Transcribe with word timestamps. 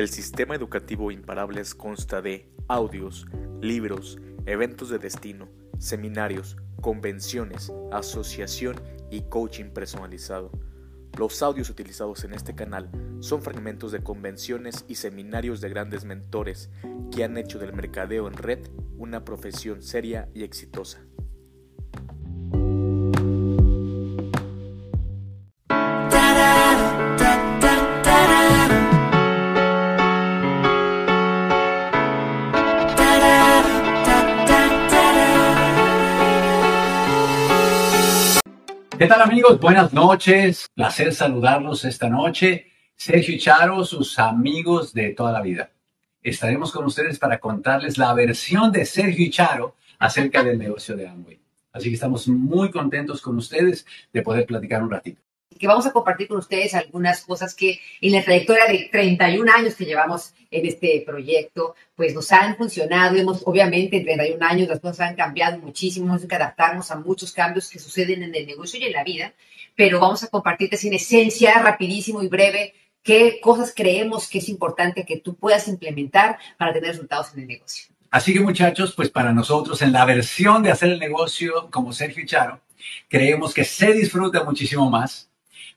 El 0.00 0.08
sistema 0.08 0.54
educativo 0.54 1.10
Imparables 1.10 1.74
consta 1.74 2.22
de 2.22 2.50
audios, 2.68 3.26
libros, 3.60 4.18
eventos 4.46 4.88
de 4.88 4.98
destino, 4.98 5.46
seminarios, 5.78 6.56
convenciones, 6.80 7.70
asociación 7.92 8.76
y 9.10 9.20
coaching 9.28 9.66
personalizado. 9.66 10.52
Los 11.18 11.42
audios 11.42 11.68
utilizados 11.68 12.24
en 12.24 12.32
este 12.32 12.54
canal 12.54 12.90
son 13.20 13.42
fragmentos 13.42 13.92
de 13.92 14.02
convenciones 14.02 14.86
y 14.88 14.94
seminarios 14.94 15.60
de 15.60 15.68
grandes 15.68 16.06
mentores 16.06 16.70
que 17.14 17.22
han 17.22 17.36
hecho 17.36 17.58
del 17.58 17.74
mercadeo 17.74 18.26
en 18.26 18.38
red 18.38 18.70
una 18.96 19.26
profesión 19.26 19.82
seria 19.82 20.30
y 20.32 20.44
exitosa. 20.44 21.04
¿Qué 39.00 39.06
tal 39.06 39.22
amigos? 39.22 39.58
Buenas 39.58 39.94
noches. 39.94 40.68
Placer 40.74 41.14
saludarlos 41.14 41.86
esta 41.86 42.10
noche. 42.10 42.66
Sergio 42.94 43.34
y 43.34 43.38
Charo, 43.38 43.82
sus 43.82 44.18
amigos 44.18 44.92
de 44.92 45.14
toda 45.14 45.32
la 45.32 45.40
vida. 45.40 45.70
Estaremos 46.22 46.70
con 46.70 46.84
ustedes 46.84 47.18
para 47.18 47.40
contarles 47.40 47.96
la 47.96 48.12
versión 48.12 48.70
de 48.70 48.84
Sergio 48.84 49.24
y 49.24 49.30
Charo 49.30 49.74
acerca 49.98 50.44
del 50.44 50.58
negocio 50.58 50.98
de 50.98 51.08
Amway. 51.08 51.40
Así 51.72 51.88
que 51.88 51.94
estamos 51.94 52.28
muy 52.28 52.70
contentos 52.70 53.22
con 53.22 53.38
ustedes 53.38 53.86
de 54.12 54.20
poder 54.20 54.44
platicar 54.44 54.82
un 54.82 54.90
ratito 54.90 55.22
que 55.60 55.66
vamos 55.66 55.86
a 55.86 55.92
compartir 55.92 56.26
con 56.26 56.38
ustedes 56.38 56.74
algunas 56.74 57.22
cosas 57.22 57.54
que 57.54 57.80
en 58.00 58.12
la 58.12 58.24
trayectoria 58.24 58.64
de 58.64 58.88
31 58.90 59.52
años 59.52 59.74
que 59.74 59.84
llevamos 59.84 60.32
en 60.50 60.66
este 60.66 61.02
proyecto, 61.06 61.74
pues 61.94 62.14
nos 62.14 62.32
han 62.32 62.56
funcionado. 62.56 63.16
Hemos, 63.16 63.42
obviamente, 63.44 63.98
en 63.98 64.04
31 64.04 64.44
años 64.44 64.68
las 64.68 64.80
cosas 64.80 65.00
han 65.00 65.16
cambiado 65.16 65.58
muchísimo, 65.58 66.06
hemos 66.06 66.24
que 66.24 66.34
adaptarnos 66.34 66.90
a 66.90 66.96
muchos 66.96 67.32
cambios 67.32 67.68
que 67.68 67.78
suceden 67.78 68.22
en 68.22 68.34
el 68.34 68.46
negocio 68.46 68.80
y 68.80 68.84
en 68.84 68.92
la 68.92 69.04
vida, 69.04 69.34
pero 69.76 70.00
vamos 70.00 70.24
a 70.24 70.28
compartirte 70.28 70.78
en 70.82 70.94
esencia, 70.94 71.60
rapidísimo 71.60 72.22
y 72.22 72.28
breve, 72.28 72.72
qué 73.02 73.38
cosas 73.42 73.74
creemos 73.76 74.30
que 74.30 74.38
es 74.38 74.48
importante 74.48 75.04
que 75.04 75.18
tú 75.18 75.36
puedas 75.36 75.68
implementar 75.68 76.38
para 76.56 76.72
tener 76.72 76.92
resultados 76.92 77.34
en 77.34 77.40
el 77.40 77.48
negocio. 77.48 77.94
Así 78.10 78.32
que 78.32 78.40
muchachos, 78.40 78.94
pues 78.96 79.10
para 79.10 79.34
nosotros 79.34 79.82
en 79.82 79.92
la 79.92 80.06
versión 80.06 80.62
de 80.62 80.70
hacer 80.70 80.90
el 80.90 80.98
negocio 80.98 81.68
como 81.70 81.92
Sergio 81.92 82.24
y 82.24 82.26
Charo, 82.26 82.60
creemos 83.08 83.52
que 83.52 83.64
se 83.64 83.92
disfruta 83.92 84.42
muchísimo 84.42 84.88
más 84.90 85.29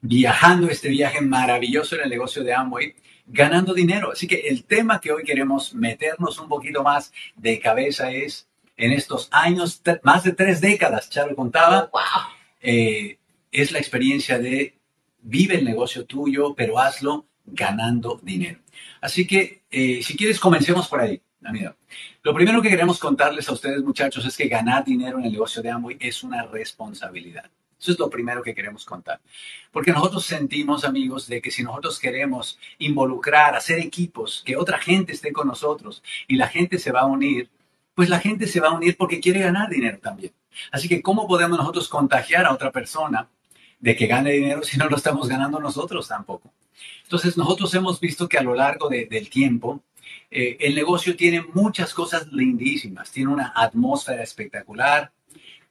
viajando 0.03 0.69
este 0.69 0.89
viaje 0.89 1.21
maravilloso 1.21 1.95
en 1.95 2.01
el 2.01 2.09
negocio 2.09 2.43
de 2.43 2.53
Amway, 2.53 2.93
ganando 3.25 3.73
dinero. 3.73 4.11
Así 4.11 4.27
que 4.27 4.35
el 4.35 4.65
tema 4.65 4.99
que 4.99 5.13
hoy 5.13 5.23
queremos 5.23 5.73
meternos 5.73 6.39
un 6.39 6.49
poquito 6.49 6.83
más 6.83 7.13
de 7.37 7.57
cabeza 7.57 8.11
es 8.11 8.49
en 8.75 8.91
estos 8.91 9.29
años, 9.31 9.81
más 10.03 10.25
de 10.25 10.33
tres 10.33 10.59
décadas, 10.59 11.09
Charo 11.09 11.35
contaba, 11.35 11.89
wow. 11.93 12.01
eh, 12.61 13.17
es 13.51 13.71
la 13.71 13.79
experiencia 13.79 14.37
de 14.39 14.77
vive 15.21 15.55
el 15.55 15.63
negocio 15.63 16.05
tuyo, 16.05 16.53
pero 16.53 16.79
hazlo 16.79 17.25
ganando 17.45 18.19
dinero. 18.21 18.59
Así 18.99 19.25
que, 19.25 19.63
eh, 19.71 20.01
si 20.03 20.17
quieres, 20.17 20.39
comencemos 20.39 20.87
por 20.89 20.99
ahí. 20.99 21.21
Amigo. 21.45 21.75
Lo 22.23 22.33
primero 22.33 22.61
que 22.61 22.69
queremos 22.69 22.99
contarles 22.99 23.47
a 23.47 23.53
ustedes, 23.53 23.81
muchachos, 23.83 24.25
es 24.25 24.35
que 24.35 24.47
ganar 24.47 24.83
dinero 24.83 25.19
en 25.19 25.25
el 25.25 25.31
negocio 25.31 25.61
de 25.61 25.69
Amway 25.69 25.97
es 25.99 26.23
una 26.23 26.43
responsabilidad. 26.43 27.49
Eso 27.83 27.91
es 27.91 27.99
lo 27.99 28.09
primero 28.09 28.41
que 28.41 28.55
queremos 28.55 28.85
contar. 28.85 29.19
Porque 29.69 29.91
nosotros 29.91 30.23
sentimos, 30.23 30.85
amigos, 30.85 31.27
de 31.27 31.41
que 31.41 31.51
si 31.51 31.63
nosotros 31.63 31.99
queremos 31.99 32.57
involucrar, 32.77 33.55
hacer 33.55 33.79
equipos, 33.79 34.41
que 34.45 34.55
otra 34.55 34.79
gente 34.79 35.11
esté 35.11 35.33
con 35.33 35.49
nosotros 35.49 36.01
y 36.25 36.37
la 36.37 36.47
gente 36.47 36.79
se 36.79 36.93
va 36.93 37.01
a 37.01 37.05
unir, 37.05 37.49
pues 37.93 38.07
la 38.07 38.21
gente 38.21 38.47
se 38.47 38.61
va 38.61 38.69
a 38.69 38.73
unir 38.73 38.95
porque 38.95 39.19
quiere 39.19 39.41
ganar 39.41 39.69
dinero 39.69 39.99
también. 39.99 40.31
Así 40.71 40.87
que, 40.87 41.01
¿cómo 41.01 41.27
podemos 41.27 41.57
nosotros 41.57 41.89
contagiar 41.89 42.45
a 42.45 42.53
otra 42.53 42.71
persona 42.71 43.27
de 43.81 43.97
que 43.97 44.07
gane 44.07 44.31
dinero 44.31 44.63
si 44.63 44.77
no 44.77 44.87
lo 44.87 44.95
estamos 44.95 45.27
ganando 45.27 45.59
nosotros 45.59 46.07
tampoco? 46.07 46.53
Entonces, 47.03 47.35
nosotros 47.35 47.73
hemos 47.73 47.99
visto 47.99 48.29
que 48.29 48.37
a 48.37 48.43
lo 48.43 48.55
largo 48.55 48.87
del 48.87 49.29
tiempo, 49.29 49.83
eh, 50.31 50.55
el 50.61 50.73
negocio 50.73 51.17
tiene 51.17 51.41
muchas 51.53 51.93
cosas 51.93 52.31
lindísimas, 52.31 53.11
tiene 53.11 53.33
una 53.33 53.51
atmósfera 53.53 54.23
espectacular, 54.23 55.11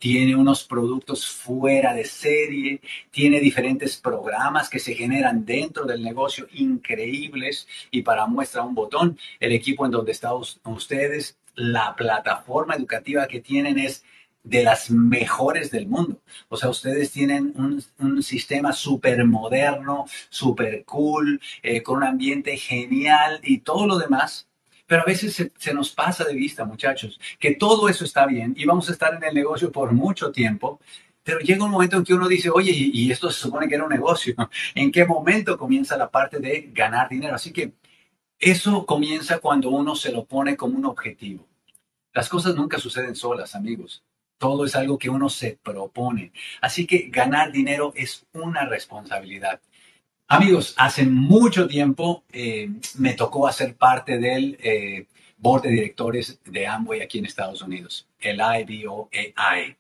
tiene 0.03 0.35
unos 0.35 0.65
productos 0.65 1.29
fuera 1.29 1.95
de 1.95 2.05
serie, 2.05 2.81
tiene 3.13 3.39
diferentes 3.39 3.97
programas 3.97 4.69
que 4.69 4.81
se 4.81 4.97
generan 4.97 5.45
dentro 5.45 5.85
del 5.85 6.03
negocio 6.03 6.49
increíbles 6.55 7.69
y 7.93 8.03
para 8.03 8.27
muestra 8.27 8.65
un 8.65 8.75
botón, 8.75 9.17
el 9.39 9.53
equipo 9.53 9.87
en 9.87 9.93
donde 9.93 10.11
están 10.11 10.33
ustedes, 10.65 11.39
la 11.55 11.95
plataforma 11.95 12.75
educativa 12.75 13.29
que 13.29 13.39
tienen 13.39 13.79
es 13.79 14.03
de 14.43 14.65
las 14.65 14.91
mejores 14.91 15.71
del 15.71 15.87
mundo. 15.87 16.21
O 16.49 16.57
sea, 16.57 16.69
ustedes 16.69 17.13
tienen 17.13 17.55
un, 17.55 18.23
sistema 18.25 18.73
súper 18.73 19.25
moderno, 19.25 20.07
súper 20.31 20.85
cool, 20.85 21.41
eh, 21.63 21.81
con 21.85 21.99
un 21.99 22.05
ambiente 22.05 22.57
genial 22.57 23.39
y 23.45 23.59
todo 23.59 23.87
lo 23.87 23.99
demás 23.99 24.49
pero 24.87 25.03
a 25.03 25.07
veces 25.07 25.51
se, 25.57 25.75
nos 25.75 25.91
pasa 25.91 26.25
de 26.25 26.35
vista, 26.35 26.65
muchachos, 26.65 27.19
que 27.39 27.55
todo 27.55 27.89
eso 27.89 28.05
está 28.05 28.27
bien 28.27 28.55
y 28.57 28.65
vamos 28.65 28.89
a 28.89 28.93
estar 28.93 29.15
en 29.15 29.25
el 29.25 29.35
negocio 29.35 29.73
por 29.73 29.93
mucho 29.93 30.33
tiempo, 30.33 30.81
pero 31.23 31.39
llega 31.39 31.65
un 31.65 31.71
momento 31.71 31.97
en 31.97 32.05
que 32.05 32.15
uno 32.15 32.29
dice, 32.29 32.51
oye, 32.51 32.73
y, 32.73 33.11
esto 33.11 33.31
se 33.31 33.41
supone 33.41 33.69
que 33.69 33.77
era 33.77 33.85
un 33.85 33.91
negocio. 33.91 34.35
¿En 34.75 34.91
qué 34.91 35.05
momento 35.05 35.57
comienza 35.57 35.97
la 35.97 36.11
parte 36.11 36.41
de 36.41 36.71
ganar 36.73 37.09
dinero? 37.09 37.35
Así 37.37 37.53
que 37.53 37.75
eso 38.39 38.85
comienza 38.87 39.39
cuando 39.39 39.71
uno 39.71 39.95
se 39.95 40.11
lo 40.11 40.25
pone 40.25 40.57
como 40.57 40.77
un 40.77 40.85
objetivo. 40.87 41.47
Las 42.13 42.29
cosas 42.29 42.57
nunca 42.57 42.79
suceden 42.79 43.15
solas, 43.15 43.55
amigos. 43.55 44.03
Todo 44.37 44.65
es 44.65 44.75
algo 44.75 44.99
que 44.99 45.09
uno 45.09 45.29
se 45.29 45.59
propone. 45.63 46.33
Así 46.61 46.87
que 46.87 47.09
ganar 47.09 47.53
dinero 47.53 47.93
es 47.95 48.27
una 48.33 48.67
responsabilidad. 48.67 49.61
Amigos, 50.33 50.73
hace 50.79 51.05
mucho 51.05 51.69
tiempo 51.69 52.25
eh, 52.33 52.71
me 52.97 53.13
tocó 53.13 53.47
hacer 53.47 53.77
parte 53.77 54.17
del 54.17 54.57
eh, 54.63 55.07
board 55.37 55.65
de 55.65 55.69
directores 55.69 56.41
de 56.47 56.67
Amway 56.67 57.03
aquí 57.03 57.19
en 57.19 57.27
Estados 57.27 57.61
Unidos, 57.61 58.09
el 58.19 58.41
IBOAI. 58.41 59.77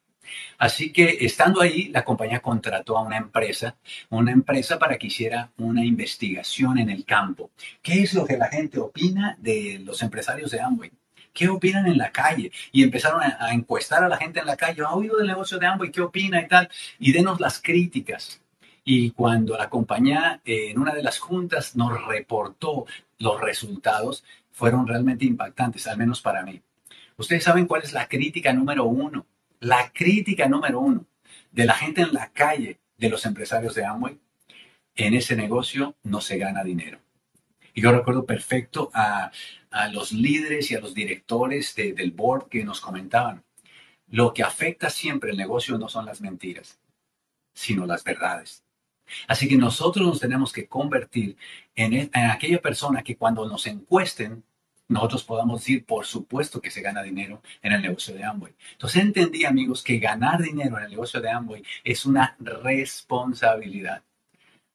Así 0.59 0.93
que 0.93 1.17
estando 1.23 1.63
ahí, 1.63 1.89
la 1.89 2.05
compañía 2.05 2.41
contrató 2.41 2.99
a 2.99 3.01
una 3.01 3.17
empresa, 3.17 3.77
una 4.11 4.31
empresa 4.31 4.79
para 4.79 4.99
que 4.99 5.07
hiciera 5.07 5.51
una 5.57 5.87
investigación 5.87 6.77
en 6.77 6.91
el 6.91 7.07
campo. 7.07 7.51
¿Qué 7.81 8.03
es 8.03 8.13
lo 8.13 8.27
que 8.27 8.37
la 8.37 8.49
gente 8.49 8.79
opina 8.79 9.39
de 9.41 9.81
los 9.83 10.03
empresarios 10.03 10.51
de 10.51 10.61
Amway? 10.61 10.93
¿Qué 11.33 11.49
opinan 11.49 11.87
en 11.87 11.97
la 11.97 12.13
calle? 12.13 12.53
Y 12.73 12.83
empezaron 12.83 13.23
a, 13.23 13.39
a 13.41 13.55
encuestar 13.55 14.05
a 14.05 14.09
la 14.09 14.19
gente 14.19 14.41
en 14.41 14.47
la 14.47 14.59
calle, 14.59 14.83
¿ha 14.83 14.93
oído 14.93 15.17
del 15.17 15.29
negocio 15.29 15.59
de 15.59 15.67
Amway? 15.67 15.91
¿Qué 15.91 16.03
opina 16.03 16.43
y 16.43 16.47
tal? 16.47 16.69
Y 16.99 17.13
denos 17.13 17.41
las 17.41 17.59
críticas. 17.59 18.42
Y 18.85 19.11
cuando 19.13 19.57
la 19.57 19.71
compañía 19.71 20.41
eh, 20.45 20.71
en 20.71 20.79
una 20.79 20.95
de 20.95 21.03
las 21.03 21.19
juntas 21.19 21.77
nos 21.77 22.05
reportó 22.07 22.87
los 23.19 23.41
resultados, 23.41 24.25
fueron 24.51 24.87
realmente 24.87 25.25
impactantes, 25.25 25.87
al 25.87 25.99
menos 25.99 26.21
para 26.21 26.43
mí. 26.43 26.61
Ustedes 27.17 27.45
saben 27.45 27.67
cuál 27.67 27.83
es 27.83 27.93
la 27.93 28.09
crítica 28.09 28.53
número 28.53 28.85
uno, 28.85 29.27
la 29.61 29.93
crítica 29.93 30.49
número 30.49 30.81
uno 30.81 31.07
de 31.53 31.67
la 31.67 31.75
gente 31.75 32.03
en 32.03 32.13
la 32.13 32.33
calle 32.33 32.81
de 32.97 33.09
los 33.09 33.25
empresarios 33.27 33.75
de 33.75 33.85
Amway. 33.85 34.19
En 34.95 35.15
ese 35.15 35.37
negocio 35.37 35.95
no 36.03 36.21
se 36.21 36.39
gana 36.39 36.65
dinero. 36.65 36.99
Y 37.75 37.81
yo 37.81 37.93
recuerdo 37.93 38.27
perfecto 38.27 38.91
a, 38.93 39.31
los 39.93 40.13
líderes 40.13 40.71
y 40.71 40.75
a 40.75 40.81
los 40.81 40.93
directores 40.93 41.75
del 41.75 42.11
board 42.11 42.49
que 42.49 42.63
nos 42.63 42.81
comentaban, 42.81 43.43
lo 44.09 44.35
que 44.35 44.43
afecta 44.43 44.91
siempre 44.91 45.31
el 45.31 45.39
negocio 45.39 45.79
no 45.79 45.89
son 45.89 46.05
las 46.05 46.21
mentiras, 46.21 46.79
sino 47.55 47.87
las 47.87 48.05
verdades. 48.05 48.63
Así 49.29 49.49
que 49.49 49.57
nosotros 49.57 50.07
nos 50.07 50.21
tenemos 50.21 50.53
que 50.53 50.67
convertir 50.67 51.37
e, 51.75 51.85
en, 51.85 52.11
aquella 52.31 52.61
persona 52.61 53.03
que 53.03 53.17
cuando 53.17 53.47
nos 53.49 53.67
encuesten, 53.67 54.45
nosotros 54.89 55.25
podamos 55.25 55.61
decir, 55.61 55.85
por 55.85 56.05
supuesto 56.05 56.61
que 56.61 56.71
se 56.71 56.83
gana 56.83 57.03
dinero 57.03 57.43
en 57.63 57.73
el 57.73 57.83
negocio 57.83 58.15
de 58.15 58.25
Amway. 58.25 58.55
Entonces 58.73 59.03
entendí, 59.03 59.45
amigos, 59.45 59.83
que 59.83 59.99
ganar 59.99 60.43
dinero 60.43 60.77
en 60.79 60.85
el 60.85 60.91
negocio 60.91 61.21
de 61.21 61.31
Amway 61.31 61.63
es 61.85 62.05
una 62.05 62.37
responsabilidad. 62.41 64.03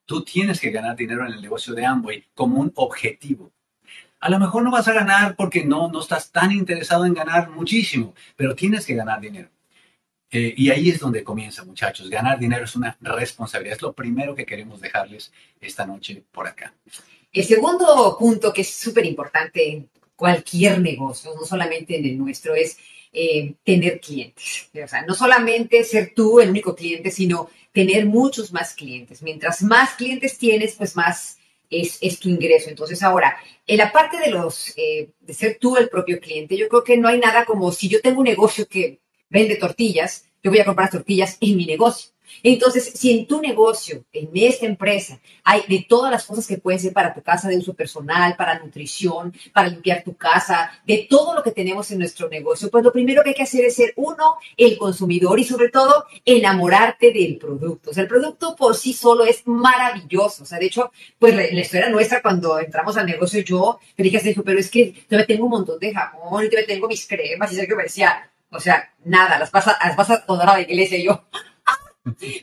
Tú 0.05 0.23
tienes 0.23 0.59
que 0.59 0.71
ganar 0.71 0.95
dinero 0.95 1.25
en 1.25 1.33
el 1.33 1.41
negocio 1.41 1.73
de 1.73 1.85
Amway 1.85 2.25
como 2.33 2.59
un 2.59 2.71
objetivo. 2.75 3.51
A 4.19 4.29
lo 4.29 4.39
mejor 4.39 4.63
no 4.63 4.71
vas 4.71 4.87
a 4.87 4.93
ganar 4.93 5.35
porque 5.35 5.63
no, 5.63 5.89
no 5.89 5.99
estás 5.99 6.31
tan 6.31 6.51
interesado 6.51 7.05
en 7.05 7.13
ganar 7.13 7.49
muchísimo, 7.49 8.15
pero 8.35 8.55
tienes 8.55 8.85
que 8.85 8.95
ganar 8.95 9.21
dinero. 9.21 9.49
Eh, 10.29 10.53
y 10.57 10.69
ahí 10.69 10.89
es 10.89 10.99
donde 10.99 11.23
comienza, 11.23 11.63
muchachos. 11.63 12.09
Ganar 12.09 12.39
dinero 12.39 12.65
es 12.65 12.75
una 12.75 12.97
responsabilidad. 12.99 13.77
Es 13.77 13.81
lo 13.81 13.93
primero 13.93 14.35
que 14.35 14.45
queremos 14.45 14.81
dejarles 14.81 15.31
esta 15.61 15.85
noche 15.85 16.23
por 16.31 16.47
acá. 16.47 16.73
El 17.31 17.45
segundo 17.45 18.15
punto 18.19 18.51
que 18.51 18.61
es 18.61 18.73
súper 18.73 19.05
importante 19.05 19.69
en 19.69 19.89
cualquier 20.15 20.81
negocio, 20.81 21.33
no 21.35 21.45
solamente 21.45 21.97
en 21.97 22.05
el 22.05 22.17
nuestro, 22.17 22.55
es 22.55 22.77
eh, 23.13 23.53
tener 23.63 23.99
clientes. 23.99 24.69
O 24.83 24.87
sea, 24.87 25.03
no 25.03 25.13
solamente 25.13 25.83
ser 25.83 26.13
tú 26.15 26.39
el 26.39 26.49
único 26.49 26.75
cliente, 26.75 27.11
sino 27.11 27.49
tener 27.71 28.05
muchos 28.05 28.51
más 28.51 28.73
clientes. 28.73 29.21
Mientras 29.21 29.61
más 29.61 29.91
clientes 29.91 30.37
tienes, 30.37 30.75
pues 30.75 30.95
más 30.95 31.37
es, 31.69 31.99
es 32.01 32.19
tu 32.19 32.29
ingreso. 32.29 32.69
Entonces 32.69 33.01
ahora, 33.03 33.37
en 33.65 33.77
la 33.77 33.91
parte 33.91 34.17
de 34.17 34.31
los, 34.31 34.73
eh, 34.77 35.09
de 35.19 35.33
ser 35.33 35.57
tú 35.59 35.77
el 35.77 35.89
propio 35.89 36.19
cliente, 36.19 36.57
yo 36.57 36.67
creo 36.67 36.83
que 36.83 36.97
no 36.97 37.07
hay 37.07 37.19
nada 37.19 37.45
como 37.45 37.71
si 37.71 37.87
yo 37.87 38.01
tengo 38.01 38.19
un 38.19 38.25
negocio 38.25 38.67
que 38.67 38.99
vende 39.29 39.55
tortillas, 39.55 40.25
yo 40.43 40.51
voy 40.51 40.59
a 40.59 40.65
comprar 40.65 40.89
tortillas 40.89 41.37
en 41.41 41.57
mi 41.57 41.65
negocio. 41.65 42.11
Entonces, 42.43 42.91
si 42.93 43.17
en 43.17 43.27
tu 43.27 43.41
negocio, 43.41 44.03
en 44.13 44.29
esta 44.33 44.65
empresa, 44.65 45.19
hay 45.43 45.63
de 45.67 45.85
todas 45.87 46.11
las 46.11 46.25
cosas 46.25 46.45
que 46.45 46.57
pueden 46.57 46.79
ser 46.79 46.93
para 46.93 47.13
tu 47.13 47.21
casa 47.21 47.47
de 47.47 47.57
uso 47.57 47.73
personal, 47.73 48.35
para 48.35 48.59
nutrición, 48.59 49.33
para 49.53 49.69
limpiar 49.69 50.03
tu 50.03 50.15
casa, 50.15 50.71
de 50.85 51.07
todo 51.09 51.33
lo 51.33 51.43
que 51.43 51.51
tenemos 51.51 51.89
en 51.91 51.99
nuestro 51.99 52.29
negocio, 52.29 52.69
pues 52.69 52.83
lo 52.83 52.91
primero 52.91 53.23
que 53.23 53.29
hay 53.29 53.35
que 53.35 53.43
hacer 53.43 53.65
es 53.65 53.75
ser 53.75 53.93
uno, 53.95 54.35
el 54.55 54.77
consumidor 54.77 55.39
y 55.39 55.43
sobre 55.43 55.69
todo 55.69 56.05
enamorarte 56.25 57.11
del 57.11 57.37
producto. 57.37 57.91
O 57.91 57.93
sea, 57.93 58.03
el 58.03 58.09
producto 58.09 58.55
por 58.55 58.75
sí 58.75 58.93
solo 58.93 59.25
es 59.25 59.43
maravilloso. 59.45 60.43
O 60.43 60.45
sea, 60.45 60.59
de 60.59 60.65
hecho, 60.65 60.91
pues 61.17 61.35
la, 61.35 61.43
historia 61.47 61.89
nuestra 61.89 62.21
cuando 62.21 62.59
entramos 62.59 62.97
al 62.97 63.05
negocio, 63.05 63.41
yo 63.41 63.79
me 63.97 64.03
dije, 64.03 64.35
pero 64.43 64.59
es 64.59 64.69
que 64.69 64.93
yo 65.09 65.17
me 65.17 65.23
tengo 65.23 65.45
un 65.45 65.51
montón 65.51 65.79
de 65.79 65.93
jamón 65.93 66.45
y 66.45 66.49
yo 66.49 66.57
me 66.57 66.63
tengo 66.63 66.87
mis 66.87 67.07
cremas 67.07 67.53
y 67.53 67.67
que 67.67 67.75
me 67.75 67.83
decía, 67.83 68.29
o 68.51 68.59
sea, 68.59 68.93
nada, 69.03 69.39
las 69.39 69.51
vas 69.51 69.67
a, 69.67 69.77
las 69.85 69.95
vas 69.95 70.09
a 70.09 70.25
a 70.49 70.53
la 70.53 70.61
iglesia 70.61 70.97
y 70.97 71.03
yo, 71.03 71.26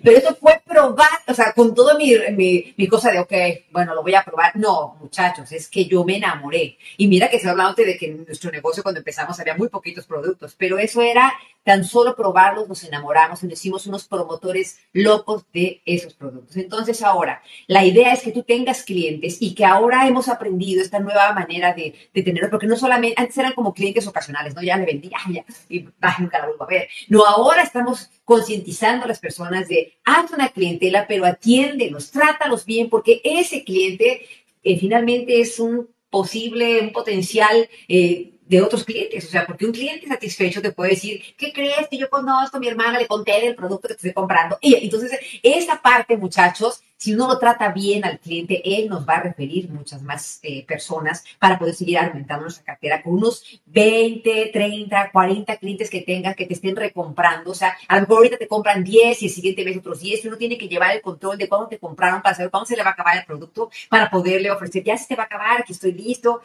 pero 0.02 0.16
eso 0.16 0.34
fue 0.34 0.60
probar, 0.66 1.08
o 1.26 1.34
sea, 1.34 1.52
con 1.52 1.74
todo 1.74 1.96
mi, 1.98 2.14
mi, 2.32 2.74
mi, 2.76 2.88
cosa 2.88 3.10
de, 3.10 3.18
ok, 3.20 3.32
bueno, 3.70 3.94
lo 3.94 4.02
voy 4.02 4.14
a 4.14 4.24
probar. 4.24 4.56
No, 4.56 4.96
muchachos, 5.00 5.50
es 5.52 5.68
que 5.68 5.86
yo 5.86 6.04
me 6.04 6.16
enamoré. 6.16 6.78
Y 6.96 7.08
mira 7.08 7.28
que 7.28 7.38
se 7.38 7.48
hablaba 7.48 7.74
de 7.74 7.96
que 7.96 8.06
en 8.06 8.24
nuestro 8.24 8.50
negocio 8.50 8.82
cuando 8.82 9.00
empezamos 9.00 9.38
había 9.40 9.56
muy 9.56 9.68
poquitos 9.68 10.06
productos, 10.06 10.54
pero 10.56 10.78
eso 10.78 11.02
era 11.02 11.32
tan 11.64 11.82
solo 11.82 12.14
probarlos, 12.14 12.68
nos 12.68 12.84
enamoramos 12.84 13.42
y 13.42 13.46
nos 13.46 13.58
hicimos 13.58 13.86
unos 13.86 14.06
promotores 14.06 14.80
locos 14.92 15.44
de 15.52 15.80
esos 15.86 16.12
productos. 16.14 16.56
Entonces 16.56 17.02
ahora, 17.02 17.42
la 17.66 17.84
idea 17.84 18.12
es 18.12 18.22
que 18.22 18.32
tú 18.32 18.42
tengas 18.42 18.82
clientes 18.82 19.38
y 19.40 19.54
que 19.54 19.64
ahora 19.64 20.06
hemos 20.06 20.28
aprendido 20.28 20.82
esta 20.82 20.98
nueva 20.98 21.32
manera 21.32 21.72
de, 21.72 21.94
de 22.12 22.22
tenerlos, 22.22 22.50
porque 22.50 22.66
no 22.66 22.76
solamente, 22.76 23.20
antes 23.20 23.38
eran 23.38 23.54
como 23.54 23.72
clientes 23.72 24.06
ocasionales, 24.06 24.54
¿no? 24.54 24.62
Ya 24.62 24.76
le 24.76 24.84
vendí, 24.84 25.08
ya, 25.08 25.44
y 25.68 25.88
nunca 26.18 26.38
la 26.38 26.46
vuelvo 26.46 26.64
a 26.64 26.68
ver. 26.68 26.88
No, 27.08 27.24
ahora 27.24 27.62
estamos 27.62 28.10
concientizando 28.24 29.04
a 29.04 29.08
las 29.08 29.20
personas 29.20 29.68
de, 29.68 29.98
haz 30.04 30.30
una 30.32 30.48
clientela, 30.48 31.06
pero 31.06 31.24
atiéndelos, 31.24 32.10
trátalos 32.10 32.64
bien, 32.64 32.88
porque 32.88 33.20
ese 33.22 33.64
cliente 33.64 34.26
eh, 34.62 34.78
finalmente 34.78 35.40
es 35.40 35.58
un 35.58 35.88
posible, 36.10 36.80
un 36.80 36.92
potencial 36.92 37.68
eh, 37.88 38.34
de 38.46 38.62
otros 38.62 38.84
clientes. 38.84 39.26
O 39.26 39.28
sea, 39.28 39.46
porque 39.46 39.66
un 39.66 39.72
cliente 39.72 40.06
satisfecho 40.06 40.62
te 40.62 40.72
puede 40.72 40.90
decir, 40.90 41.22
¿qué 41.36 41.52
crees 41.52 41.88
que 41.90 41.98
yo 41.98 42.08
conozco 42.08 42.56
a 42.56 42.60
mi 42.60 42.68
hermana? 42.68 42.98
Le 42.98 43.06
conté 43.06 43.40
del 43.40 43.54
producto 43.54 43.88
que 43.88 43.94
estoy 43.94 44.12
comprando. 44.12 44.58
Y 44.60 44.74
entonces, 44.74 45.12
esa 45.42 45.82
parte, 45.82 46.16
muchachos, 46.16 46.82
si 46.96 47.14
uno 47.14 47.28
lo 47.28 47.38
trata 47.38 47.72
bien 47.72 48.04
al 48.04 48.18
cliente, 48.18 48.62
él 48.64 48.88
nos 48.88 49.06
va 49.06 49.14
a 49.14 49.22
referir 49.22 49.68
muchas 49.70 50.02
más 50.02 50.40
eh, 50.42 50.64
personas 50.66 51.24
para 51.38 51.58
poder 51.58 51.74
seguir 51.74 51.98
aumentando 51.98 52.42
nuestra 52.42 52.64
cartera 52.64 53.02
con 53.02 53.14
unos 53.14 53.60
20, 53.66 54.50
30, 54.52 55.10
40 55.12 55.56
clientes 55.56 55.90
que 55.90 56.00
tengas 56.00 56.36
que 56.36 56.46
te 56.46 56.54
estén 56.54 56.76
recomprando. 56.76 57.50
O 57.50 57.54
sea, 57.54 57.76
a 57.88 57.96
lo 57.96 58.02
mejor 58.02 58.18
ahorita 58.18 58.38
te 58.38 58.48
compran 58.48 58.84
10 58.84 59.22
y 59.22 59.26
el 59.26 59.32
siguiente 59.32 59.64
mes 59.64 59.76
otros 59.76 60.00
10. 60.00 60.24
Uno 60.26 60.36
tiene 60.36 60.56
que 60.58 60.68
llevar 60.68 60.94
el 60.94 61.02
control 61.02 61.38
de 61.38 61.48
cuándo 61.48 61.68
te 61.68 61.78
compraron 61.78 62.22
para 62.22 62.34
saber 62.34 62.50
cuándo 62.50 62.66
se 62.66 62.76
le 62.76 62.82
va 62.82 62.90
a 62.90 62.92
acabar 62.92 63.16
el 63.18 63.24
producto 63.24 63.70
para 63.88 64.10
poderle 64.10 64.50
ofrecer, 64.50 64.82
ya 64.82 64.96
se 64.96 65.06
te 65.08 65.16
va 65.16 65.24
a 65.24 65.26
acabar, 65.26 65.60
aquí 65.60 65.72
estoy 65.72 65.92
listo, 65.92 66.40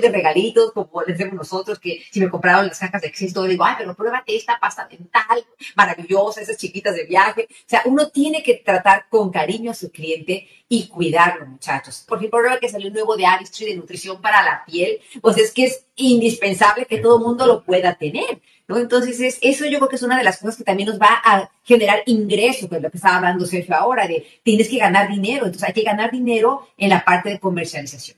de 0.00 0.08
regalitos 0.08 0.72
como 0.72 1.02
les 1.06 1.18
decimos 1.18 1.34
nosotros, 1.34 1.78
que 1.78 2.02
si 2.10 2.20
me 2.20 2.28
compraron 2.28 2.66
las 2.66 2.78
cajas 2.78 3.02
de 3.02 3.08
existo, 3.08 3.42
digo, 3.44 3.64
ay, 3.64 3.74
pero 3.78 3.94
pruébate 3.94 4.36
esta 4.36 4.58
pasta 4.58 4.86
dental 4.88 5.44
maravillosa, 5.76 6.40
esas 6.40 6.56
chiquitas 6.56 6.94
de 6.94 7.04
viaje. 7.04 7.46
O 7.50 7.54
sea, 7.66 7.82
uno 7.86 8.08
tiene 8.08 8.42
que 8.42 8.54
tratar 8.54 9.06
con 9.08 9.30
cariño 9.30 9.70
a 9.70 9.74
su 9.74 9.90
cliente 9.94 10.46
y 10.68 10.88
cuidarlo, 10.88 11.46
muchachos. 11.46 12.04
Por 12.06 12.18
ejemplo, 12.18 12.40
ahora 12.40 12.58
que 12.58 12.68
salió 12.68 12.88
un 12.88 12.94
nuevo 12.94 13.16
de 13.16 13.24
Aristry 13.24 13.66
de 13.66 13.76
nutrición 13.76 14.20
para 14.20 14.42
la 14.42 14.64
piel, 14.66 14.98
pues 15.22 15.38
es 15.38 15.52
que 15.52 15.64
es 15.64 15.86
indispensable 15.96 16.84
que 16.84 16.98
todo 16.98 17.16
el 17.16 17.24
mundo 17.24 17.46
lo 17.46 17.62
pueda 17.64 17.94
tener. 17.94 18.42
¿No? 18.66 18.78
Entonces, 18.78 19.20
es, 19.20 19.38
eso 19.42 19.66
yo 19.66 19.78
creo 19.78 19.90
que 19.90 19.96
es 19.96 20.02
una 20.02 20.16
de 20.16 20.24
las 20.24 20.38
cosas 20.38 20.56
que 20.56 20.64
también 20.64 20.88
nos 20.88 20.98
va 20.98 21.20
a 21.22 21.50
generar 21.64 22.02
ingreso, 22.06 22.66
que 22.66 22.76
es 22.76 22.82
lo 22.82 22.90
que 22.90 22.96
estaba 22.96 23.16
hablando 23.16 23.44
Sergio 23.44 23.76
ahora, 23.76 24.08
de 24.08 24.26
tienes 24.42 24.70
que 24.70 24.78
ganar 24.78 25.08
dinero, 25.10 25.44
entonces 25.44 25.68
hay 25.68 25.74
que 25.74 25.82
ganar 25.82 26.10
dinero 26.10 26.66
en 26.78 26.88
la 26.88 27.04
parte 27.04 27.28
de 27.28 27.38
comercialización. 27.38 28.16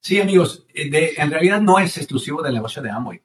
Sí, 0.00 0.20
amigos, 0.20 0.66
eh, 0.74 1.14
en 1.16 1.30
realidad 1.30 1.60
no 1.62 1.78
es 1.78 1.96
exclusivo 1.96 2.42
del 2.42 2.54
negocio 2.54 2.82
de 2.82 2.90
Amway. 2.90 3.20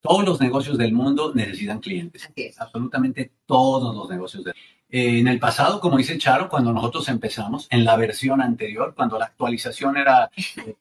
Todos 0.00 0.24
los 0.24 0.40
negocios 0.40 0.78
del 0.78 0.92
mundo 0.92 1.32
necesitan 1.34 1.80
clientes. 1.80 2.30
Absolutamente 2.56 3.32
todos 3.44 3.94
los 3.94 4.08
negocios 4.08 4.44
del 4.44 4.54
mundo. 4.54 4.75
Eh, 4.96 5.18
en 5.18 5.28
el 5.28 5.38
pasado, 5.38 5.78
como 5.78 5.98
dice 5.98 6.16
Charo, 6.16 6.48
cuando 6.48 6.72
nosotros 6.72 7.06
empezamos, 7.10 7.66
en 7.70 7.84
la 7.84 7.96
versión 7.96 8.40
anterior, 8.40 8.94
cuando 8.96 9.18
la 9.18 9.26
actualización 9.26 9.98
era 9.98 10.30
de 10.56 10.74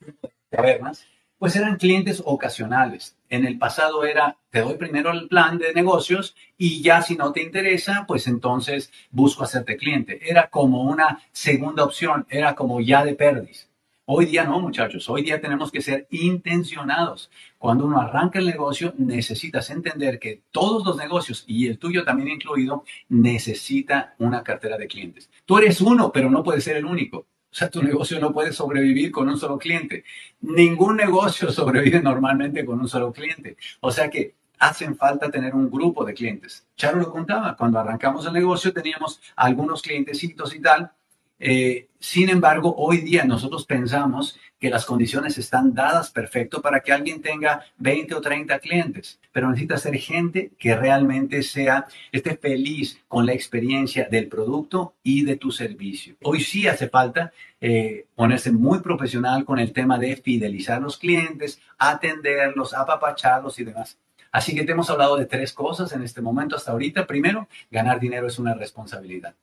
tabernas, 0.50 1.06
pues 1.38 1.57
eran 1.57 1.75
clientes 1.75 2.23
ocasionales. 2.23 3.17
En 3.27 3.45
el 3.45 3.57
pasado 3.57 4.06
era, 4.06 4.38
te 4.51 4.62
doy 4.62 4.75
primero 4.75 5.12
el 5.12 5.27
plan 5.27 5.57
de 5.57 5.73
negocios 5.73 6.33
y 6.57 6.81
ya 6.81 7.01
si 7.01 7.17
no 7.17 7.33
te 7.33 7.44
interesa, 7.44 8.06
pues 8.07 8.27
entonces 8.27 8.89
busco 9.12 9.44
hacerte 9.44 9.75
cliente. 9.75 10.18
Era 10.21 10.50
como 10.50 10.83
una 10.83 11.19
segunda 11.33 11.83
opción, 11.83 12.25
era 12.29 12.56
como 12.56 12.79
ya 12.79 13.03
de 13.03 13.15
perdis. 13.15 13.68
Hoy 14.07 14.28
día 14.28 14.44
no, 14.44 14.60
muchachos. 14.60 15.10
Hoy 15.10 15.24
día 15.24 15.42
tenemos 15.42 15.72
que 15.72 15.81
ser 15.81 16.06
intencionados. 16.12 17.31
Cuando 17.57 17.86
uno 17.86 18.00
arranca 18.00 18.38
el 18.38 18.46
negocio, 18.46 18.94
necesitas 19.00 19.72
entender 19.72 20.19
que 20.19 20.44
todos 20.52 20.86
los 20.86 20.96
negocios, 20.96 21.44
y 21.48 21.66
el 21.66 21.80
tuyo 21.80 22.04
también 22.04 22.30
incluido, 22.30 22.84
necesita 23.10 24.13
una 24.19 24.44
cartera 24.44 24.78
de 24.78 24.86
clientes. 24.86 25.31
Tú 25.46 25.57
eres 25.57 25.81
uno, 25.81 26.12
pero 26.12 26.30
no 26.30 26.44
puedes 26.44 26.63
ser 26.63 26.78
el 26.78 26.86
único. 26.86 27.18
O 27.18 27.25
sea, 27.50 27.72
tu 27.72 27.81
negocio 27.81 28.19
no 28.19 28.31
puede 28.31 28.54
sobrevivir 28.54 29.12
con 29.12 29.28
un 29.28 29.40
solo 29.40 29.57
cliente. 29.57 30.04
Ningún 30.42 30.98
negocio 30.98 31.52
sobrevive 31.52 32.00
normalmente 32.00 32.63
con 32.63 32.80
un 32.80 32.88
solo 32.88 33.12
cliente. 33.12 33.57
O 33.80 33.90
sea 33.90 34.12
que 34.12 34.36
hacen 34.60 34.96
falta 34.96 35.31
tener 35.31 35.56
un 35.56 35.72
grupo 35.72 36.06
de 36.06 36.13
clientes. 36.13 36.68
Charo 36.75 37.00
lo 37.00 37.12
contaba, 37.12 37.57
cuando 37.57 37.80
arrancamos 37.80 38.28
el 38.28 38.34
negocio 38.34 38.72
teníamos 38.72 39.19
algunos 39.36 39.81
clientecitos 39.81 40.54
y 40.54 40.62
tal, 40.62 40.92
eh, 41.39 41.87
sin 41.99 42.29
embargo, 42.29 42.75
hoy 42.77 42.99
día 42.99 43.25
nosotros 43.25 43.65
pensamos 43.65 44.37
que 44.59 44.69
las 44.69 44.85
condiciones 44.85 45.37
están 45.37 45.73
dadas 45.73 46.11
perfecto 46.11 46.61
para 46.61 46.79
que 46.79 46.93
alguien 46.93 47.21
tenga 47.21 47.65
20 47.77 48.15
o 48.15 48.21
30 48.21 48.59
clientes, 48.59 49.19
pero 49.31 49.49
necesita 49.49 49.77
ser 49.77 49.95
gente 49.95 50.51
que 50.57 50.75
realmente 50.75 51.43
sea, 51.43 51.87
esté 52.11 52.37
feliz 52.37 52.99
con 53.07 53.25
la 53.25 53.33
experiencia 53.33 54.07
del 54.09 54.27
producto 54.27 54.93
y 55.03 55.23
de 55.23 55.35
tu 55.35 55.51
servicio. 55.51 56.15
Hoy 56.21 56.41
sí 56.41 56.67
hace 56.67 56.89
falta 56.89 57.33
eh, 57.59 58.06
ponerse 58.15 58.51
muy 58.51 58.80
profesional 58.80 59.44
con 59.44 59.59
el 59.59 59.73
tema 59.73 59.97
de 59.97 60.15
fidelizar 60.15 60.81
los 60.81 60.97
clientes, 60.97 61.59
atenderlos, 61.77 62.73
apapacharlos 62.73 63.59
y 63.59 63.65
demás. 63.65 63.97
Así 64.31 64.54
que 64.54 64.63
te 64.63 64.73
hemos 64.73 64.89
hablado 64.89 65.18
de 65.18 65.25
tres 65.25 65.54
cosas 65.54 65.92
en 65.94 66.04
este 66.04 66.21
momento 66.21 66.56
hasta 66.56 66.71
ahorita. 66.71 67.07
Primero, 67.07 67.47
ganar 67.71 67.99
dinero 67.99 68.27
es 68.27 68.37
una 68.37 68.54
responsabilidad. 68.54 69.33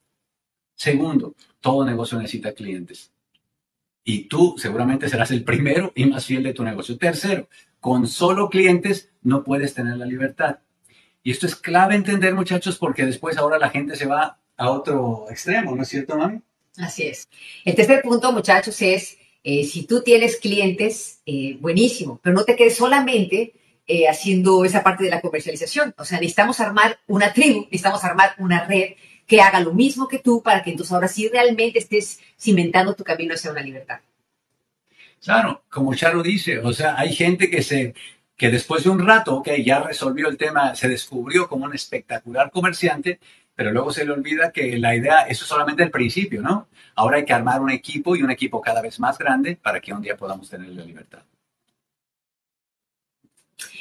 Segundo, 0.75 1.35
todo 1.61 1.85
negocio 1.85 2.19
necesita 2.19 2.52
clientes. 2.52 3.12
Y 4.05 4.25
tú 4.25 4.57
seguramente 4.59 5.09
serás 5.09 5.31
el 5.31 5.45
primero 5.45 5.93
y 5.95 6.07
más 6.07 6.26
fiel 6.26 6.43
de 6.43 6.55
tu 6.55 6.64
negocio. 6.64 6.99
Tercero, 6.99 7.49
con 7.79 8.09
solo 8.09 8.49
clientes 8.49 9.11
no 9.23 9.45
puedes 9.45 9.75
tener 9.75 9.97
la 9.97 10.07
libertad. 10.07 10.59
Y 11.23 11.31
esto 11.31 11.47
es 11.47 11.55
clave 11.55 11.95
entender, 11.95 12.35
muchachos, 12.35 12.79
porque 12.79 13.07
después 13.07 13.37
ahora 13.37 13.59
la 13.59 13.71
gente 13.71 13.95
se 13.95 14.07
va 14.07 14.41
a 14.57 14.71
otro 14.71 15.26
extremo, 15.31 15.75
¿no 15.75 15.83
es 15.83 15.88
cierto, 15.88 16.17
mami? 16.17 16.41
Así 16.79 17.05
es. 17.05 17.29
El 17.64 17.75
tercer 17.75 18.02
punto, 18.02 18.33
muchachos, 18.33 18.81
es 18.83 19.19
eh, 19.45 19.64
si 19.64 19.87
tú 19.87 20.02
tienes 20.02 20.37
clientes, 20.37 21.21
eh, 21.26 21.57
buenísimo, 21.61 22.21
pero 22.23 22.35
no 22.35 22.45
te 22.45 22.57
quedes 22.57 22.76
solamente 22.76 23.55
eh, 23.87 24.09
haciendo 24.09 24.64
esa 24.64 24.83
parte 24.83 25.05
de 25.05 25.11
la 25.11 25.21
comercialización. 25.21 25.95
O 25.99 26.05
sea, 26.05 26.19
necesitamos 26.19 26.61
armar 26.61 26.99
una 27.07 27.33
tribu, 27.33 27.62
necesitamos 27.62 28.05
armar 28.05 28.35
una 28.38 28.64
red 28.64 28.93
que 29.32 29.40
haga 29.40 29.60
lo 29.60 29.72
mismo 29.72 30.08
que 30.08 30.18
tú 30.18 30.42
para 30.42 30.62
que 30.62 30.68
entonces 30.68 30.92
ahora 30.92 31.08
sí 31.08 31.26
realmente 31.26 31.78
estés 31.78 32.20
cimentando 32.38 32.94
tu 32.94 33.02
camino 33.02 33.32
hacia 33.32 33.50
una 33.50 33.62
libertad. 33.62 34.00
Claro, 35.22 35.62
como 35.70 35.94
Charo 35.94 36.22
dice, 36.22 36.58
o 36.58 36.70
sea, 36.74 36.96
hay 36.98 37.14
gente 37.14 37.48
que 37.48 37.62
se 37.62 37.94
que 38.36 38.50
después 38.50 38.84
de 38.84 38.90
un 38.90 38.98
rato, 38.98 39.36
ok, 39.36 39.48
ya 39.64 39.80
resolvió 39.84 40.28
el 40.28 40.36
tema, 40.36 40.74
se 40.74 40.86
descubrió 40.86 41.48
como 41.48 41.64
un 41.64 41.74
espectacular 41.74 42.50
comerciante, 42.50 43.20
pero 43.54 43.72
luego 43.72 43.90
se 43.90 44.04
le 44.04 44.12
olvida 44.12 44.52
que 44.52 44.76
la 44.76 44.94
idea, 44.94 45.22
eso 45.22 45.44
es 45.44 45.48
solamente 45.48 45.82
el 45.82 45.90
principio, 45.90 46.42
¿no? 46.42 46.68
Ahora 46.94 47.16
hay 47.16 47.24
que 47.24 47.32
armar 47.32 47.62
un 47.62 47.70
equipo 47.70 48.14
y 48.14 48.22
un 48.22 48.30
equipo 48.30 48.60
cada 48.60 48.82
vez 48.82 49.00
más 49.00 49.16
grande 49.16 49.56
para 49.56 49.80
que 49.80 49.94
un 49.94 50.02
día 50.02 50.14
podamos 50.14 50.50
tener 50.50 50.68
la 50.68 50.84
libertad. 50.84 51.22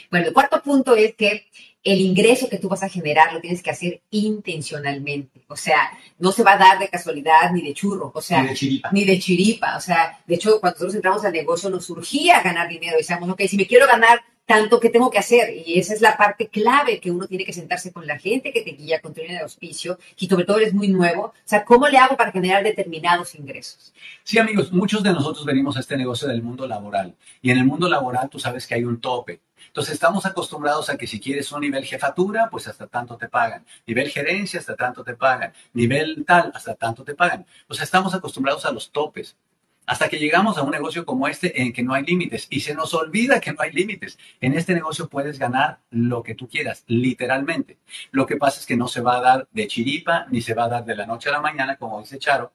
Bueno, 0.10 0.28
el 0.28 0.34
cuarto 0.34 0.62
punto 0.62 0.96
es 0.96 1.14
que 1.16 1.46
el 1.84 2.00
ingreso 2.00 2.48
que 2.48 2.58
tú 2.58 2.70
vas 2.70 2.84
a 2.84 2.90
generar 2.90 3.34
lo 3.34 3.42
tienes 3.42 3.64
que 3.64 3.72
hacer 3.72 4.02
intencionalmente. 4.12 5.44
O 5.48 5.56
sea, 5.56 5.92
no 6.20 6.32
se 6.32 6.44
va 6.44 6.54
a 6.54 6.58
dar 6.58 6.80
de 6.80 6.90
casualidad 6.90 7.52
ni 7.52 7.62
de 7.62 7.74
churro, 7.74 8.12
o 8.14 8.22
sea, 8.22 8.44
ni 8.44 8.50
de 8.50 8.54
chiripa. 8.56 8.90
Ni 8.92 9.06
de 9.06 9.20
chiripa. 9.20 9.78
O 9.78 9.82
sea, 9.82 10.20
de 10.28 10.36
hecho, 10.36 10.60
cuando 10.60 10.76
nosotros 10.76 10.96
entramos 10.96 11.26
al 11.26 11.34
negocio 11.34 11.70
nos 11.70 11.86
surgía 11.86 12.42
ganar 12.42 12.70
dinero. 12.70 12.98
Decíamos, 12.98 13.30
ok, 13.30 13.42
si 13.48 13.58
me 13.58 13.66
quiero 13.66 13.88
ganar 13.88 14.22
tanto 14.52 14.82
que 14.82 14.90
tengo 14.90 15.10
que 15.10 15.18
hacer. 15.18 15.56
Y 15.66 15.80
esa 15.80 15.94
es 15.94 16.02
la 16.02 16.18
parte 16.18 16.50
clave 16.50 17.00
que 17.00 17.10
uno 17.10 17.26
tiene 17.26 17.46
que 17.46 17.54
sentarse 17.54 17.94
con 17.94 18.06
la 18.06 18.20
gente 18.20 18.52
que 18.52 18.62
te 18.62 18.72
guía, 18.72 19.00
con 19.00 19.14
tu 19.14 19.22
línea 19.22 19.38
de 19.38 19.44
auspicio, 19.44 19.98
y 20.18 20.28
sobre 20.28 20.44
todo 20.44 20.58
eres 20.58 20.74
muy 20.74 20.90
nuevo. 20.90 21.28
O 21.28 21.34
sea, 21.46 21.64
¿cómo 21.64 21.88
le 21.88 21.98
hago 21.98 22.18
para 22.18 22.34
generar 22.34 22.62
determinados 22.62 23.34
ingresos? 23.36 23.94
Sí, 24.26 24.40
amigos, 24.40 24.74
muchos 24.74 25.04
de 25.04 25.14
nosotros 25.14 25.46
venimos 25.46 25.78
a 25.78 25.80
este 25.80 25.96
negocio 25.96 26.28
del 26.28 26.44
mundo 26.44 26.68
laboral. 26.68 27.16
Y 27.42 27.52
en 27.52 27.60
el 27.60 27.64
mundo 27.64 27.88
laboral 27.88 28.30
tú 28.30 28.40
sabes 28.40 28.68
que 28.68 28.76
hay 28.76 28.84
un 28.84 29.00
tope. 29.00 29.40
Entonces 29.68 29.94
estamos 29.94 30.26
acostumbrados 30.26 30.90
a 30.90 30.98
que 30.98 31.08
si 31.08 31.22
quieres 31.22 31.50
un 31.54 31.62
nivel 31.62 31.86
jefatura, 31.86 32.50
pues 32.50 32.68
hasta 32.68 32.88
tanto 32.88 33.16
te 33.16 33.30
pagan. 33.30 33.66
Nivel 33.88 34.10
gerencia, 34.10 34.60
hasta 34.60 34.76
tanto 34.76 35.02
te 35.02 35.14
pagan. 35.14 35.54
Nivel 35.72 36.26
tal, 36.28 36.52
hasta 36.54 36.76
tanto 36.76 37.06
te 37.06 37.16
pagan. 37.16 37.46
O 37.70 37.74
sea, 37.74 37.86
estamos 37.86 38.14
acostumbrados 38.14 38.66
a 38.66 38.72
los 38.74 38.92
topes 38.92 39.38
hasta 39.86 40.10
que 40.10 40.20
llegamos 40.20 40.58
a 40.58 40.64
un 40.64 40.72
negocio 40.72 41.06
como 41.06 41.28
este 41.28 41.62
en 41.62 41.74
que 41.74 41.84
no 41.84 41.94
hay 41.94 42.04
límites 42.04 42.48
y 42.50 42.62
se 42.62 42.76
nos 42.76 42.94
olvida 42.94 43.42
que 43.42 43.52
no 43.52 43.62
hay 43.62 43.72
límites. 43.72 44.18
En 44.40 44.54
este 44.54 44.74
negocio 44.74 45.10
puedes 45.10 45.40
ganar 45.40 45.80
lo 45.90 46.24
que 46.24 46.36
tú 46.36 46.48
quieras, 46.48 46.84
literalmente. 46.88 47.78
Lo 48.12 48.26
que 48.26 48.38
pasa 48.38 48.60
es 48.60 48.66
que 48.66 48.78
no 48.78 48.88
se 48.88 49.02
va 49.02 49.18
a 49.18 49.22
dar 49.22 49.48
de 49.52 49.68
chiripa 49.68 50.28
ni 50.30 50.42
se 50.42 50.54
va 50.54 50.66
a 50.66 50.70
dar 50.70 50.86
de 50.86 50.96
la 50.96 51.06
noche 51.06 51.30
a 51.30 51.34
la 51.34 51.42
mañana, 51.42 51.78
como 51.78 52.00
dice 52.00 52.20
Charo. 52.20 52.54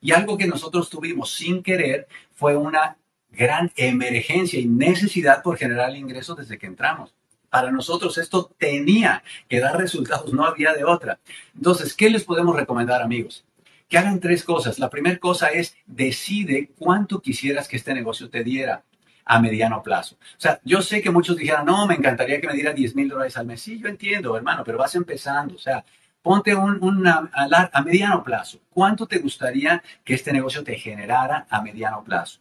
Y 0.00 0.12
algo 0.12 0.38
que 0.38 0.46
nosotros 0.46 0.88
tuvimos 0.88 1.32
sin 1.32 1.62
querer 1.62 2.06
fue 2.32 2.56
una 2.56 2.96
gran 3.30 3.72
emergencia 3.76 4.58
y 4.58 4.66
necesidad 4.66 5.42
por 5.42 5.58
generar 5.58 5.94
ingresos 5.94 6.36
desde 6.36 6.58
que 6.58 6.66
entramos. 6.66 7.14
Para 7.50 7.70
nosotros 7.70 8.18
esto 8.18 8.50
tenía 8.58 9.22
que 9.48 9.60
dar 9.60 9.78
resultados, 9.78 10.32
no 10.32 10.44
había 10.44 10.74
de 10.74 10.84
otra. 10.84 11.18
Entonces, 11.54 11.94
¿qué 11.94 12.10
les 12.10 12.24
podemos 12.24 12.54
recomendar, 12.54 13.02
amigos? 13.02 13.44
Que 13.88 13.98
hagan 13.98 14.20
tres 14.20 14.44
cosas. 14.44 14.78
La 14.78 14.90
primera 14.90 15.18
cosa 15.18 15.48
es 15.48 15.76
decide 15.86 16.70
cuánto 16.78 17.20
quisieras 17.20 17.68
que 17.68 17.76
este 17.76 17.94
negocio 17.94 18.28
te 18.28 18.44
diera 18.44 18.84
a 19.24 19.40
mediano 19.40 19.82
plazo. 19.82 20.16
O 20.16 20.40
sea, 20.40 20.60
yo 20.64 20.82
sé 20.82 21.02
que 21.02 21.10
muchos 21.10 21.36
dijeran, 21.36 21.66
no, 21.66 21.86
me 21.86 21.94
encantaría 21.94 22.40
que 22.40 22.46
me 22.46 22.54
diera 22.54 22.72
10 22.72 22.94
mil 22.94 23.08
dólares 23.08 23.36
al 23.36 23.46
mes. 23.46 23.60
Sí, 23.60 23.78
yo 23.78 23.88
entiendo, 23.88 24.36
hermano, 24.36 24.62
pero 24.64 24.78
vas 24.78 24.94
empezando. 24.94 25.54
O 25.54 25.58
sea, 25.58 25.84
ponte 26.22 26.54
un, 26.54 27.06
a, 27.06 27.30
a 27.72 27.82
mediano 27.82 28.22
plazo. 28.24 28.60
¿Cuánto 28.70 29.06
te 29.06 29.18
gustaría 29.18 29.82
que 30.04 30.14
este 30.14 30.32
negocio 30.32 30.64
te 30.64 30.76
generara 30.76 31.46
a 31.50 31.60
mediano 31.60 32.02
plazo? 32.04 32.40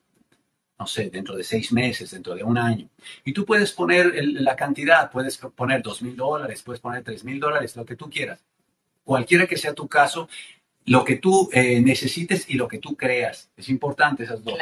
no 0.80 0.86
sé, 0.86 1.10
dentro 1.10 1.36
de 1.36 1.44
seis 1.44 1.72
meses, 1.72 2.12
dentro 2.12 2.36
de 2.36 2.44
un 2.44 2.58
año. 2.58 2.88
Y 3.26 3.34
tú 3.34 3.46
puedes 3.46 3.72
poner 3.72 4.14
la 4.24 4.56
cantidad, 4.56 5.10
puedes 5.10 5.38
poner 5.38 5.82
dos 5.82 6.02
mil 6.02 6.16
dólares, 6.16 6.62
puedes 6.62 6.80
poner 6.80 7.04
tres 7.04 7.24
mil 7.24 7.40
dólares, 7.40 7.76
lo 7.76 7.86
que 7.86 7.96
tú 7.96 8.10
quieras. 8.10 8.44
Cualquiera 9.04 9.48
que 9.48 9.58
sea 9.58 9.74
tu 9.74 9.88
caso, 9.88 10.30
lo 10.88 11.04
que 11.04 11.18
tú 11.18 11.50
eh, 11.52 11.82
necesites 11.82 12.50
y 12.50 12.56
lo 12.56 12.68
que 12.68 12.80
tú 12.80 12.96
creas. 12.96 13.50
Es 13.58 13.70
importante 13.70 14.24
esas 14.24 14.44
dos. 14.44 14.58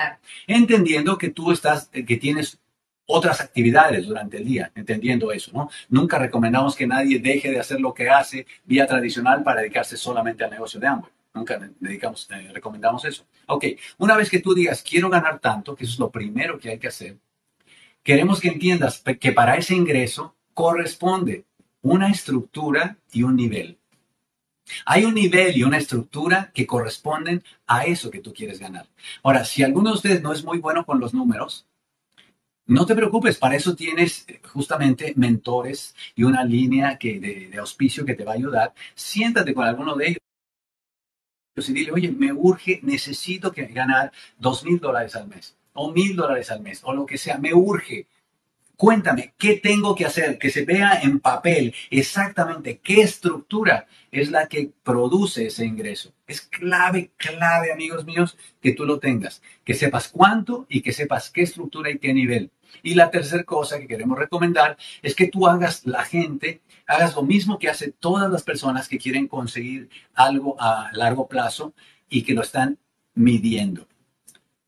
Entendiendo 0.47 1.17
que 1.17 1.29
tú 1.29 1.51
estás, 1.51 1.89
eh, 1.93 2.03
que 2.03 2.17
tienes 2.17 2.59
otras 3.05 3.41
actividades 3.41 4.07
durante 4.07 4.37
el 4.37 4.45
día, 4.45 4.71
entendiendo 4.73 5.31
eso, 5.31 5.51
¿no? 5.53 5.69
Nunca 5.89 6.17
recomendamos 6.17 6.75
que 6.75 6.87
nadie 6.87 7.19
deje 7.19 7.51
de 7.51 7.59
hacer 7.59 7.79
lo 7.79 7.93
que 7.93 8.09
hace 8.09 8.47
vía 8.65 8.87
tradicional 8.87 9.43
para 9.43 9.61
dedicarse 9.61 9.95
solamente 9.95 10.43
al 10.43 10.49
negocio 10.49 10.79
de 10.79 10.87
Amway. 10.87 11.11
Nunca 11.35 11.59
dedicamos, 11.79 12.27
eh, 12.31 12.49
recomendamos 12.51 13.05
eso. 13.05 13.27
Ok, 13.45 13.65
una 13.99 14.17
vez 14.17 14.31
que 14.31 14.39
tú 14.39 14.55
digas, 14.55 14.81
quiero 14.81 15.11
ganar 15.11 15.37
tanto, 15.39 15.75
que 15.75 15.83
eso 15.83 15.93
es 15.93 15.99
lo 15.99 16.09
primero 16.09 16.57
que 16.57 16.71
hay 16.71 16.79
que 16.79 16.87
hacer, 16.87 17.17
queremos 18.01 18.39
que 18.39 18.47
entiendas 18.47 19.03
que 19.19 19.31
para 19.31 19.57
ese 19.57 19.75
ingreso 19.75 20.33
corresponde 20.55 21.45
una 21.83 22.09
estructura 22.09 22.97
y 23.11 23.21
un 23.21 23.35
nivel. 23.35 23.77
Hay 24.85 25.05
un 25.05 25.13
nivel 25.13 25.57
y 25.57 25.63
una 25.63 25.77
estructura 25.77 26.51
que 26.53 26.65
corresponden 26.65 27.43
a 27.67 27.85
eso 27.85 28.09
que 28.09 28.19
tú 28.19 28.33
quieres 28.33 28.59
ganar. 28.59 28.87
Ahora, 29.23 29.45
si 29.45 29.63
alguno 29.63 29.91
de 29.91 29.95
ustedes 29.95 30.21
no 30.21 30.33
es 30.33 30.43
muy 30.43 30.59
bueno 30.59 30.85
con 30.85 30.99
los 30.99 31.13
números, 31.13 31.65
no 32.67 32.85
te 32.87 32.95
preocupes, 32.95 33.37
para 33.37 33.55
eso 33.55 33.75
tienes 33.75 34.25
eh, 34.27 34.41
justamente 34.43 35.13
mentores 35.15 35.95
y 36.15 36.23
una 36.23 36.43
línea 36.43 36.97
que, 36.97 37.19
de, 37.19 37.57
auspicio 37.59 38.05
que 38.05 38.15
te 38.15 38.23
va 38.23 38.31
a 38.31 38.35
ayudar. 38.35 38.73
Siéntate 38.95 39.53
con 39.53 39.65
alguno 39.65 39.95
de 39.95 40.07
ellos 40.07 40.19
y 41.69 41.73
dile, 41.73 41.91
oye, 41.91 42.11
me 42.11 42.33
urge, 42.33 42.79
necesito 42.83 43.51
que 43.51 43.67
ganar 43.67 44.11
dos 44.39 44.63
mil 44.63 44.79
dólares 44.79 45.15
al 45.15 45.27
mes 45.27 45.55
o 45.73 45.91
mil 45.91 46.15
dólares 46.15 46.49
al 46.51 46.61
mes 46.61 46.81
o 46.83 46.93
lo 46.93 47.05
que 47.05 47.17
sea, 47.17 47.37
me 47.37 47.53
urge. 47.53 48.07
Cuéntame, 48.77 49.33
¿qué 49.37 49.55
tengo 49.55 49.95
que 49.95 50.05
hacer? 50.05 50.37
Que 50.37 50.49
se 50.49 50.65
vea 50.65 50.99
en 51.01 51.19
papel 51.19 51.73
exactamente 51.89 52.79
qué 52.79 53.01
estructura 53.01 53.87
es 54.11 54.31
la 54.31 54.47
que 54.47 54.71
produce 54.83 55.47
ese 55.47 55.65
ingreso. 55.65 56.13
Es 56.27 56.41
clave, 56.41 57.11
clave, 57.15 57.71
amigos 57.71 58.05
míos, 58.05 58.37
que 58.61 58.73
tú 58.73 58.85
lo 58.85 58.99
tengas, 58.99 59.41
que 59.63 59.73
sepas 59.73 60.09
cuánto 60.09 60.65
y 60.67 60.81
que 60.81 60.91
sepas 60.91 61.29
qué 61.29 61.43
estructura 61.43 61.89
y 61.89 61.99
qué 61.99 62.13
nivel. 62.13 62.51
Y 62.83 62.95
la 62.95 63.11
tercera 63.11 63.43
cosa 63.43 63.79
que 63.79 63.87
queremos 63.87 64.19
recomendar 64.19 64.77
es 65.01 65.15
que 65.15 65.27
tú 65.27 65.47
hagas 65.47 65.85
la 65.85 66.03
gente, 66.03 66.61
hagas 66.85 67.15
lo 67.15 67.23
mismo 67.23 67.57
que 67.57 67.69
hace 67.69 67.91
todas 67.91 68.29
las 68.29 68.43
personas 68.43 68.89
que 68.89 68.97
quieren 68.97 69.27
conseguir 69.27 69.89
algo 70.13 70.57
a 70.59 70.89
largo 70.93 71.27
plazo 71.27 71.73
y 72.09 72.23
que 72.23 72.33
lo 72.33 72.41
están 72.41 72.77
midiendo. 73.13 73.87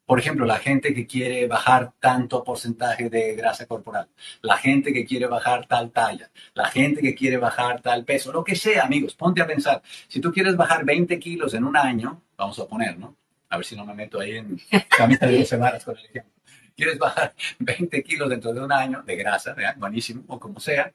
Por 0.07 0.19
ejemplo, 0.19 0.45
la 0.45 0.57
gente 0.57 0.93
que 0.93 1.05
quiere 1.05 1.47
bajar 1.47 1.91
tanto 1.99 2.41
porcentaje 2.41 3.09
de 3.09 3.35
grasa 3.35 3.65
corporal, 3.65 4.07
la 4.41 4.55
gente 4.55 4.93
que 4.93 5.05
quiere 5.05 5.27
bajar 5.27 5.67
tal 5.67 5.91
talla, 5.91 6.31
la 6.53 6.69
gente 6.69 7.01
que 7.01 7.13
quiere 7.13 7.35
bajar 7.35 7.81
tal 7.81 8.05
peso, 8.05 8.31
lo 8.31 8.41
que 8.41 8.55
sea, 8.55 8.85
amigos, 8.85 9.15
ponte 9.15 9.41
a 9.41 9.45
pensar. 9.45 9.81
Si 10.07 10.21
tú 10.21 10.31
quieres 10.31 10.55
bajar 10.55 10.85
20 10.85 11.19
kilos 11.19 11.53
en 11.55 11.65
un 11.65 11.75
año, 11.75 12.21
vamos 12.37 12.57
a 12.57 12.65
poner, 12.65 12.97
¿no? 12.97 13.17
A 13.49 13.57
ver 13.57 13.65
si 13.65 13.75
no 13.75 13.85
me 13.85 13.93
meto 13.93 14.21
ahí 14.21 14.37
en 14.37 14.57
camisa 14.97 15.27
de 15.27 15.39
12 15.39 15.57
varas 15.57 15.83
con 15.83 15.97
el 15.97 16.05
ejemplo. 16.05 16.31
Quieres 16.73 16.97
bajar 16.97 17.33
20 17.59 18.01
kilos 18.03 18.29
dentro 18.29 18.53
de 18.53 18.61
un 18.61 18.71
año 18.71 19.03
de 19.03 19.15
grasa, 19.17 19.57
buenísimo, 19.75 20.23
o 20.27 20.39
como 20.39 20.61
sea, 20.61 20.89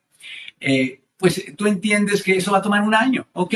eh, 0.59 1.02
pues 1.19 1.45
tú 1.54 1.66
entiendes 1.66 2.23
que 2.23 2.38
eso 2.38 2.50
va 2.50 2.59
a 2.59 2.62
tomar 2.62 2.81
un 2.81 2.95
año, 2.95 3.28
ok 3.35 3.54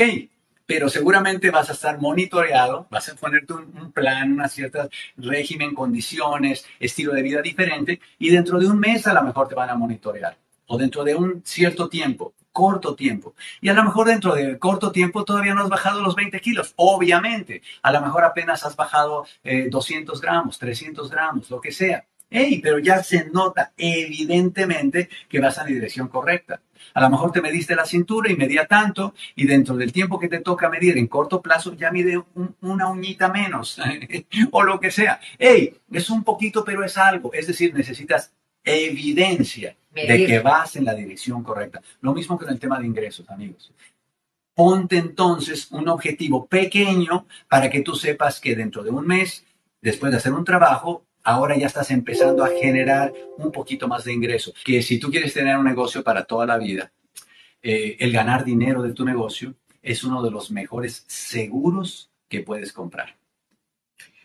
pero 0.67 0.89
seguramente 0.89 1.49
vas 1.49 1.69
a 1.69 1.73
estar 1.73 1.99
monitoreado, 1.99 2.87
vas 2.91 3.09
a 3.09 3.15
ponerte 3.15 3.53
un, 3.53 3.91
plan, 3.93 4.33
una 4.33 4.49
cierta 4.49 4.89
régimen, 5.15 5.73
condiciones, 5.73 6.65
estilo 6.79 7.13
de 7.13 7.23
vida 7.23 7.41
diferente, 7.41 8.01
y 8.19 8.29
dentro 8.29 8.59
de 8.59 8.67
un 8.67 8.77
mes 8.77 9.07
a 9.07 9.13
lo 9.13 9.23
mejor 9.23 9.47
te 9.47 9.55
van 9.55 9.69
a 9.69 9.75
monitorear, 9.75 10.37
o 10.67 10.77
dentro 10.77 11.03
de 11.05 11.15
un 11.15 11.41
cierto 11.45 11.87
tiempo, 11.87 12.33
corto 12.51 12.95
tiempo. 12.95 13.33
Y 13.61 13.69
a 13.69 13.73
lo 13.73 13.83
mejor 13.83 14.07
dentro 14.07 14.35
de 14.35 14.59
corto 14.59 14.91
tiempo 14.91 15.23
todavía 15.23 15.53
no 15.53 15.63
has 15.63 15.69
bajado 15.69 16.01
los 16.01 16.15
20 16.15 16.41
kilos, 16.41 16.73
obviamente. 16.75 17.61
A 17.83 17.91
lo 17.91 18.01
mejor 18.01 18.25
apenas 18.25 18.65
has 18.65 18.75
bajado 18.75 19.25
200 19.43 20.17
eh, 20.17 20.21
gramos, 20.21 20.59
300 20.59 21.09
gramos, 21.09 21.49
lo 21.49 21.61
que 21.61 21.71
sea. 21.71 22.05
Hey, 22.29 22.59
pero 22.61 22.79
ya 22.79 23.03
se 23.03 23.29
nota 23.29 23.71
evidentemente 23.77 25.07
que 25.29 25.39
vas 25.39 25.57
en 25.59 25.63
la 25.63 25.69
dirección 25.69 26.09
correcta. 26.09 26.59
A 26.93 27.01
lo 27.01 27.09
mejor 27.09 27.31
te 27.31 27.41
mediste 27.41 27.75
la 27.75 27.85
cintura 27.85 28.31
y 28.31 28.35
medía 28.35 28.65
tanto 28.65 29.13
y 29.35 29.45
dentro 29.45 29.75
del 29.75 29.91
tiempo 29.91 30.19
que 30.19 30.27
te 30.27 30.39
toca 30.39 30.69
medir 30.69 30.97
en 30.97 31.07
corto 31.07 31.41
plazo 31.41 31.75
ya 31.75 31.91
mide 31.91 32.21
una 32.61 32.89
uñita 32.89 33.29
menos 33.29 33.79
o 34.51 34.63
lo 34.63 34.79
que 34.79 34.91
sea. 34.91 35.19
Hey, 35.37 35.75
es 35.91 36.09
un 36.09 36.23
poquito 36.23 36.63
pero 36.63 36.83
es 36.83 36.97
algo. 36.97 37.33
Es 37.33 37.47
decir, 37.47 37.73
necesitas 37.73 38.31
evidencia 38.63 39.75
de 39.93 40.25
que 40.25 40.39
vas 40.39 40.75
en 40.75 40.85
la 40.85 40.93
dirección 40.93 41.43
correcta. 41.43 41.81
Lo 42.01 42.13
mismo 42.13 42.37
que 42.37 42.45
en 42.45 42.51
el 42.51 42.59
tema 42.59 42.79
de 42.79 42.85
ingresos, 42.85 43.29
amigos. 43.29 43.73
Ponte 44.53 44.97
entonces 44.97 45.71
un 45.71 45.87
objetivo 45.87 46.47
pequeño 46.47 47.27
para 47.47 47.69
que 47.69 47.81
tú 47.81 47.95
sepas 47.95 48.39
que 48.39 48.55
dentro 48.55 48.83
de 48.83 48.89
un 48.89 49.05
mes, 49.05 49.45
después 49.81 50.11
de 50.11 50.17
hacer 50.17 50.33
un 50.33 50.43
trabajo, 50.43 51.03
ahora 51.27 51.57
ya 51.57 51.67
estás 51.67 51.91
empezando 51.91 52.41
a 52.41 52.47
generar 52.47 53.13
un 53.37 53.51
poquito 53.51 53.89
más 53.89 54.05
de 54.05 54.13
ingreso. 54.13 54.53
Que 54.63 54.81
si 54.81 54.97
tú 54.97 55.11
quieres 55.11 55.33
tener 55.33 55.57
un 55.57 55.65
negocio 55.65 56.01
para 56.01 56.23
toda 56.23 56.45
la 56.45 56.57
vida, 56.57 56.93
eh, 57.61 57.97
el 57.99 58.13
ganar 58.13 58.45
dinero 58.45 58.81
de 58.81 58.93
tu 58.93 59.03
negocio 59.03 59.53
es 59.81 60.05
uno 60.05 60.23
de 60.23 60.31
los 60.31 60.51
mejores 60.51 61.03
seguros 61.07 62.09
que 62.29 62.39
puedes 62.39 62.71
comprar. 62.71 63.17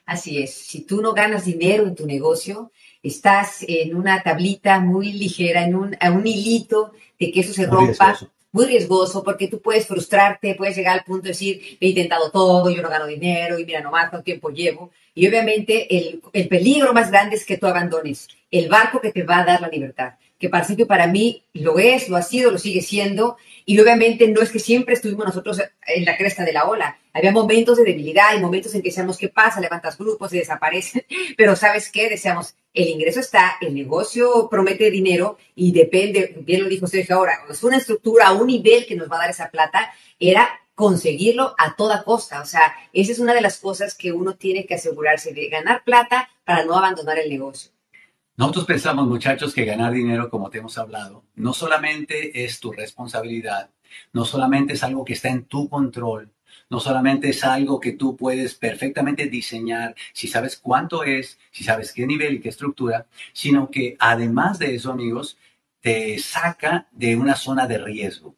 Así 0.06 0.40
es, 0.40 0.54
si 0.54 0.82
tú 0.82 1.02
no 1.02 1.12
ganas 1.12 1.44
dinero 1.44 1.88
en 1.88 1.96
tu 1.96 2.06
negocio, 2.06 2.70
estás 3.02 3.64
en 3.66 3.96
una 3.96 4.22
tablita 4.22 4.78
muy 4.78 5.12
ligera, 5.12 5.64
en 5.64 5.74
un, 5.74 5.96
un 6.00 6.26
hilito 6.26 6.92
de 7.18 7.32
que 7.32 7.40
eso 7.40 7.52
se 7.52 7.66
rompa 7.66 8.16
muy 8.52 8.66
riesgoso 8.66 9.24
porque 9.24 9.48
tú 9.48 9.60
puedes 9.60 9.86
frustrarte, 9.86 10.54
puedes 10.54 10.76
llegar 10.76 10.98
al 10.98 11.04
punto 11.04 11.24
de 11.24 11.30
decir, 11.30 11.78
he 11.80 11.88
intentado 11.88 12.30
todo, 12.30 12.70
yo 12.70 12.82
no 12.82 12.90
gano 12.90 13.06
dinero 13.06 13.58
y 13.58 13.64
mira 13.64 13.80
nomás 13.80 14.10
cuánto 14.10 14.24
tiempo 14.24 14.50
llevo. 14.50 14.90
Y 15.14 15.28
obviamente 15.28 15.96
el, 15.96 16.22
el 16.32 16.48
peligro 16.48 16.92
más 16.92 17.10
grande 17.10 17.36
es 17.36 17.44
que 17.44 17.58
tú 17.58 17.66
abandones 17.66 18.28
el 18.50 18.68
barco 18.68 19.00
que 19.00 19.12
te 19.12 19.22
va 19.22 19.38
a 19.38 19.44
dar 19.44 19.60
la 19.60 19.68
libertad 19.68 20.14
que 20.42 20.76
que 20.76 20.86
para 20.86 21.06
mí 21.06 21.44
lo 21.52 21.78
es, 21.78 22.08
lo 22.08 22.16
ha 22.16 22.22
sido, 22.22 22.50
lo 22.50 22.58
sigue 22.58 22.80
siendo, 22.80 23.36
y 23.64 23.78
obviamente 23.78 24.26
no 24.26 24.40
es 24.40 24.50
que 24.50 24.58
siempre 24.58 24.94
estuvimos 24.94 25.26
nosotros 25.26 25.62
en 25.86 26.04
la 26.04 26.16
cresta 26.16 26.44
de 26.44 26.52
la 26.52 26.64
ola. 26.64 26.98
Había 27.12 27.30
momentos 27.30 27.78
de 27.78 27.84
debilidad 27.84 28.34
y 28.36 28.40
momentos 28.40 28.74
en 28.74 28.82
que 28.82 28.88
decíamos, 28.88 29.18
¿qué 29.18 29.28
pasa? 29.28 29.60
Levantas 29.60 29.96
grupos 29.96 30.32
y 30.32 30.38
desaparecen, 30.38 31.04
pero 31.36 31.54
¿sabes 31.54 31.92
qué? 31.92 32.08
Decíamos, 32.08 32.56
el 32.74 32.88
ingreso 32.88 33.20
está, 33.20 33.56
el 33.60 33.72
negocio 33.72 34.48
promete 34.50 34.90
dinero 34.90 35.38
y 35.54 35.70
depende, 35.72 36.34
bien 36.40 36.64
lo 36.64 36.68
dijo 36.68 36.88
Sergio 36.88 37.16
ahora, 37.16 37.34
es 37.48 37.62
una 37.62 37.76
estructura, 37.76 38.32
un 38.32 38.48
nivel 38.48 38.84
que 38.86 38.96
nos 38.96 39.08
va 39.08 39.16
a 39.16 39.20
dar 39.20 39.30
esa 39.30 39.48
plata, 39.48 39.92
era 40.18 40.48
conseguirlo 40.74 41.54
a 41.58 41.76
toda 41.76 42.04
costa. 42.04 42.40
O 42.40 42.46
sea, 42.46 42.74
esa 42.92 43.12
es 43.12 43.18
una 43.18 43.34
de 43.34 43.40
las 43.40 43.58
cosas 43.58 43.94
que 43.94 44.12
uno 44.12 44.34
tiene 44.34 44.66
que 44.66 44.74
asegurarse 44.74 45.32
de 45.32 45.48
ganar 45.48 45.84
plata 45.84 46.28
para 46.44 46.64
no 46.64 46.76
abandonar 46.76 47.18
el 47.18 47.30
negocio. 47.30 47.72
Nosotros 48.36 48.64
pensamos, 48.64 49.06
muchachos, 49.06 49.52
que 49.52 49.66
ganar 49.66 49.92
dinero, 49.92 50.30
como 50.30 50.48
te 50.48 50.58
hemos 50.58 50.78
hablado, 50.78 51.24
no 51.34 51.52
solamente 51.52 52.44
es 52.44 52.60
tu 52.60 52.72
responsabilidad, 52.72 53.70
no 54.12 54.24
solamente 54.24 54.72
es 54.72 54.82
algo 54.82 55.04
que 55.04 55.12
está 55.12 55.28
en 55.28 55.44
tu 55.44 55.68
control, 55.68 56.32
no 56.70 56.80
solamente 56.80 57.28
es 57.28 57.44
algo 57.44 57.78
que 57.78 57.92
tú 57.92 58.16
puedes 58.16 58.54
perfectamente 58.54 59.26
diseñar 59.26 59.94
si 60.14 60.28
sabes 60.28 60.56
cuánto 60.56 61.04
es, 61.04 61.38
si 61.50 61.62
sabes 61.62 61.92
qué 61.92 62.06
nivel 62.06 62.34
y 62.34 62.40
qué 62.40 62.48
estructura, 62.48 63.06
sino 63.34 63.70
que 63.70 63.96
además 63.98 64.58
de 64.58 64.74
eso, 64.76 64.90
amigos, 64.90 65.36
te 65.82 66.18
saca 66.18 66.88
de 66.92 67.16
una 67.16 67.36
zona 67.36 67.66
de 67.66 67.78
riesgo. 67.78 68.34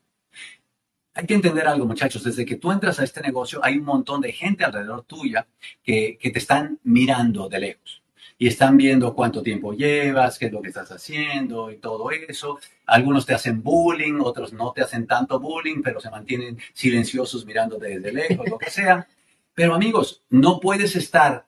Hay 1.14 1.26
que 1.26 1.35
entender 1.35 1.66
algo, 1.68 1.87
muchachos. 1.87 2.25
Desde 2.25 2.44
que 2.44 2.56
tú 2.56 2.73
entras 2.73 2.99
a 2.99 3.04
este 3.04 3.21
negocio, 3.21 3.61
hay 3.62 3.78
un 3.78 3.85
montón 3.85 4.21
de 4.21 4.33
gente 4.33 4.64
alrededor 4.64 5.04
tuya 5.04 5.47
que, 5.83 6.18
que 6.21 6.30
te 6.30 6.38
están 6.40 6.80
mirando 6.83 7.49
de 7.49 7.61
lejos 7.61 8.02
y 8.37 8.49
están 8.49 8.76
viendo 8.76 9.14
cuánto 9.14 9.42
tiempo 9.42 9.73
llevas, 9.73 10.38
qué 10.38 10.47
es 10.47 10.52
lo 10.52 10.61
que 10.61 10.68
estás 10.68 10.90
haciendo 10.90 11.71
y 11.71 11.76
todo 11.76 12.11
eso. 12.11 12.59
Algunos 12.87 13.26
te 13.26 13.35
hacen 13.35 13.62
bullying, 13.62 14.18
otros 14.21 14.52
no 14.52 14.73
te 14.73 14.83
hacen 14.83 15.06
tanto 15.06 15.38
bullying, 15.38 15.83
pero 15.83 16.00
se 16.00 16.11
mantienen 16.11 16.59
silenciosos 16.73 17.47
mirando 17.47 17.78
desde 17.78 18.12
lejos, 18.12 18.49
lo 18.49 18.59
que 18.59 18.71
sea. 18.71 19.06
Pero 19.54 19.75
amigos, 19.75 20.23
no 20.30 20.59
puedes 20.59 20.97
estar 20.97 21.47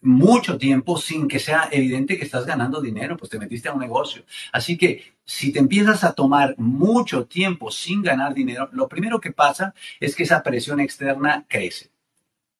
mucho 0.00 0.58
tiempo 0.58 0.98
sin 0.98 1.26
que 1.26 1.38
sea 1.38 1.68
evidente 1.72 2.18
que 2.18 2.24
estás 2.24 2.46
ganando 2.46 2.80
dinero, 2.80 3.16
pues 3.16 3.30
te 3.30 3.38
metiste 3.38 3.68
a 3.68 3.72
un 3.72 3.80
negocio. 3.80 4.24
Así 4.52 4.76
que 4.76 5.16
si 5.24 5.52
te 5.52 5.58
empiezas 5.58 6.04
a 6.04 6.12
tomar 6.12 6.54
mucho 6.58 7.26
tiempo 7.26 7.70
sin 7.70 8.02
ganar 8.02 8.34
dinero, 8.34 8.68
lo 8.72 8.88
primero 8.88 9.20
que 9.20 9.32
pasa 9.32 9.74
es 9.98 10.14
que 10.14 10.22
esa 10.22 10.42
presión 10.42 10.80
externa 10.80 11.44
crece. 11.48 11.90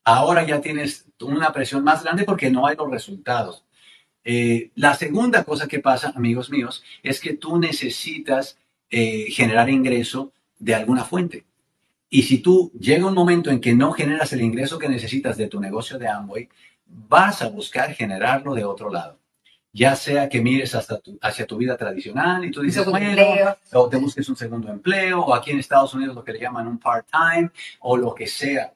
Ahora 0.05 0.47
ya 0.47 0.61
tienes 0.61 1.07
una 1.21 1.53
presión 1.53 1.85
más 1.85 2.03
grande 2.03 2.25
porque 2.25 2.51
no 2.51 2.67
hay 2.67 2.77
los 2.77 2.91
resultados. 2.91 3.65
Eh, 4.25 4.71
la 4.75 4.95
segunda 4.95 5.45
cosa 5.45 5.69
que 5.69 5.79
pasa, 5.79 6.13
amigos 6.17 6.51
míos, 6.51 6.83
es 7.03 7.21
que 7.21 7.35
tú 7.35 7.59
necesitas 7.59 8.59
eh, 8.91 9.27
generar 9.31 9.71
ingreso 9.71 10.33
de 10.59 10.75
alguna 10.75 11.05
fuente. 11.05 11.45
Y 12.09 12.23
si 12.23 12.39
tú 12.39 12.73
llega 12.79 13.07
un 13.07 13.15
momento 13.15 13.51
en 13.51 13.61
que 13.61 13.75
no 13.75 13.93
generas 13.93 14.33
el 14.33 14.43
ingreso 14.43 14.79
que 14.79 14.89
necesitas 14.89 15.37
de 15.37 15.49
tu 15.49 15.61
negocio 15.61 15.99
de 15.99 16.09
Amway, 16.09 16.49
vas 16.87 17.43
a 17.43 17.49
buscar 17.49 17.93
generarlo 17.93 18.55
de 18.55 18.65
otro 18.65 18.91
lado. 18.91 19.19
Ya 19.73 19.95
sea 19.95 20.29
que 20.29 20.41
mires 20.41 20.75
hasta 20.75 21.01
hacia 21.21 21.47
tu 21.47 21.59
vida 21.59 21.77
tradicional 21.77 22.45
y 22.45 22.51
tú 22.51 22.63
dices, 22.63 22.87
bueno, 22.87 23.23
o 23.73 23.89
te 23.91 23.99
busques 23.99 24.27
un 24.29 24.37
segundo 24.37 24.71
empleo, 24.71 25.21
o 25.21 25.35
aquí 25.35 25.51
en 25.51 25.59
Estados 25.59 25.93
Unidos 25.93 26.15
lo 26.15 26.25
que 26.25 26.33
le 26.33 26.41
llaman 26.41 26.67
un 26.67 26.79
part-time, 26.79 27.51
o 27.81 27.97
lo 27.97 28.15
que 28.15 28.27
sea. 28.27 28.73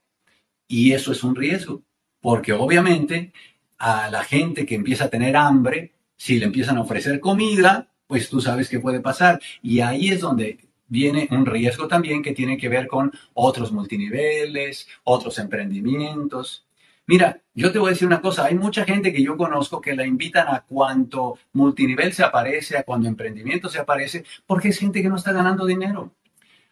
Y 0.68 0.92
eso 0.92 1.12
es 1.12 1.24
un 1.24 1.34
riesgo, 1.34 1.82
porque 2.20 2.52
obviamente 2.52 3.32
a 3.78 4.10
la 4.10 4.22
gente 4.24 4.66
que 4.66 4.74
empieza 4.74 5.04
a 5.04 5.08
tener 5.08 5.36
hambre, 5.36 5.94
si 6.16 6.38
le 6.38 6.44
empiezan 6.44 6.76
a 6.76 6.82
ofrecer 6.82 7.18
comida, 7.18 7.88
pues 8.06 8.28
tú 8.28 8.42
sabes 8.42 8.68
qué 8.68 8.78
puede 8.78 9.00
pasar. 9.00 9.40
Y 9.62 9.80
ahí 9.80 10.10
es 10.10 10.20
donde 10.20 10.58
viene 10.86 11.28
un 11.30 11.46
riesgo 11.46 11.88
también 11.88 12.22
que 12.22 12.34
tiene 12.34 12.58
que 12.58 12.68
ver 12.68 12.86
con 12.88 13.10
otros 13.32 13.72
multiniveles, 13.72 14.86
otros 15.04 15.38
emprendimientos. 15.38 16.66
Mira, 17.10 17.42
yo 17.54 17.72
te 17.72 17.80
voy 17.80 17.88
a 17.88 17.90
decir 17.90 18.06
una 18.06 18.20
cosa, 18.20 18.44
hay 18.44 18.54
mucha 18.54 18.84
gente 18.84 19.12
que 19.12 19.20
yo 19.20 19.36
conozco 19.36 19.80
que 19.80 19.96
la 19.96 20.06
invitan 20.06 20.46
a 20.46 20.60
cuanto 20.60 21.40
multinivel 21.54 22.12
se 22.12 22.22
aparece, 22.22 22.78
a 22.78 22.84
cuando 22.84 23.08
emprendimiento 23.08 23.68
se 23.68 23.80
aparece, 23.80 24.24
porque 24.46 24.68
es 24.68 24.78
gente 24.78 25.02
que 25.02 25.08
no 25.08 25.16
está 25.16 25.32
ganando 25.32 25.66
dinero. 25.66 26.12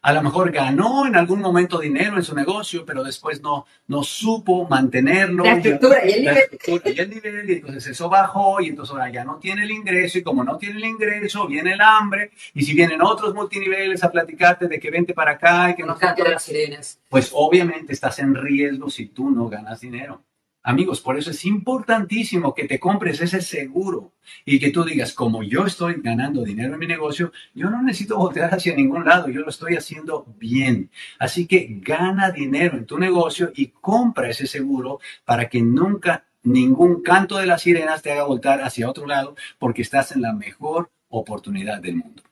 A 0.00 0.12
lo 0.12 0.22
mejor 0.22 0.52
ganó 0.52 1.06
en 1.08 1.16
algún 1.16 1.40
momento 1.40 1.80
dinero 1.80 2.16
en 2.16 2.22
su 2.22 2.36
negocio, 2.36 2.86
pero 2.86 3.02
después 3.02 3.42
no, 3.42 3.66
no 3.88 4.04
supo 4.04 4.64
mantenerlo. 4.68 5.42
La 5.42 5.54
estructura 5.54 6.06
y 6.06 6.12
el 6.12 6.20
nivel. 6.20 6.48
y 6.84 7.00
el 7.00 7.10
nivel, 7.10 7.50
y 7.50 7.52
entonces 7.54 7.88
eso 7.88 8.08
bajó, 8.08 8.60
y 8.60 8.68
entonces 8.68 8.92
ahora 8.92 9.10
ya 9.10 9.24
no 9.24 9.38
tiene 9.40 9.64
el 9.64 9.72
ingreso, 9.72 10.18
y 10.18 10.22
como 10.22 10.44
no 10.44 10.56
tiene 10.56 10.76
el 10.76 10.84
ingreso, 10.84 11.48
viene 11.48 11.72
el 11.72 11.80
hambre, 11.80 12.30
y 12.54 12.62
si 12.62 12.74
vienen 12.74 13.02
otros 13.02 13.34
multiniveles 13.34 14.04
a 14.04 14.12
platicarte 14.12 14.68
de 14.68 14.78
que 14.78 14.88
vente 14.88 15.14
para 15.14 15.32
acá 15.32 15.70
y 15.70 15.74
que 15.74 15.82
no... 15.82 15.98
no 16.00 16.24
las 16.30 16.44
sirenas. 16.44 17.00
Pues 17.08 17.32
obviamente 17.34 17.92
estás 17.92 18.20
en 18.20 18.36
riesgo 18.36 18.88
si 18.88 19.06
tú 19.06 19.30
no 19.30 19.48
ganas 19.48 19.80
dinero. 19.80 20.22
Amigos, 20.62 21.00
por 21.00 21.16
eso 21.16 21.30
es 21.30 21.44
importantísimo 21.44 22.52
que 22.54 22.66
te 22.66 22.80
compres 22.80 23.20
ese 23.20 23.40
seguro 23.40 24.12
y 24.44 24.58
que 24.58 24.70
tú 24.70 24.84
digas, 24.84 25.14
como 25.14 25.42
yo 25.42 25.64
estoy 25.64 25.94
ganando 26.02 26.42
dinero 26.42 26.74
en 26.74 26.80
mi 26.80 26.86
negocio, 26.86 27.32
yo 27.54 27.70
no 27.70 27.82
necesito 27.82 28.18
voltear 28.18 28.52
hacia 28.52 28.74
ningún 28.74 29.04
lado, 29.04 29.28
yo 29.28 29.40
lo 29.40 29.48
estoy 29.48 29.76
haciendo 29.76 30.26
bien. 30.38 30.90
Así 31.18 31.46
que 31.46 31.78
gana 31.80 32.32
dinero 32.32 32.76
en 32.76 32.86
tu 32.86 32.98
negocio 32.98 33.52
y 33.54 33.68
compra 33.68 34.28
ese 34.28 34.46
seguro 34.46 35.00
para 35.24 35.48
que 35.48 35.62
nunca 35.62 36.26
ningún 36.42 37.02
canto 37.02 37.38
de 37.38 37.46
las 37.46 37.62
sirenas 37.62 38.02
te 38.02 38.12
haga 38.12 38.24
voltar 38.24 38.60
hacia 38.62 38.90
otro 38.90 39.06
lado 39.06 39.36
porque 39.58 39.82
estás 39.82 40.12
en 40.12 40.22
la 40.22 40.32
mejor 40.32 40.90
oportunidad 41.08 41.80
del 41.80 41.96
mundo. 41.96 42.22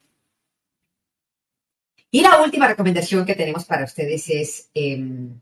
Y 2.10 2.22
la 2.22 2.42
última 2.42 2.66
recomendación 2.66 3.24
que 3.24 3.34
tenemos 3.34 3.64
para 3.64 3.84
ustedes 3.84 4.28
es... 4.30 4.70
Em, 4.74 5.40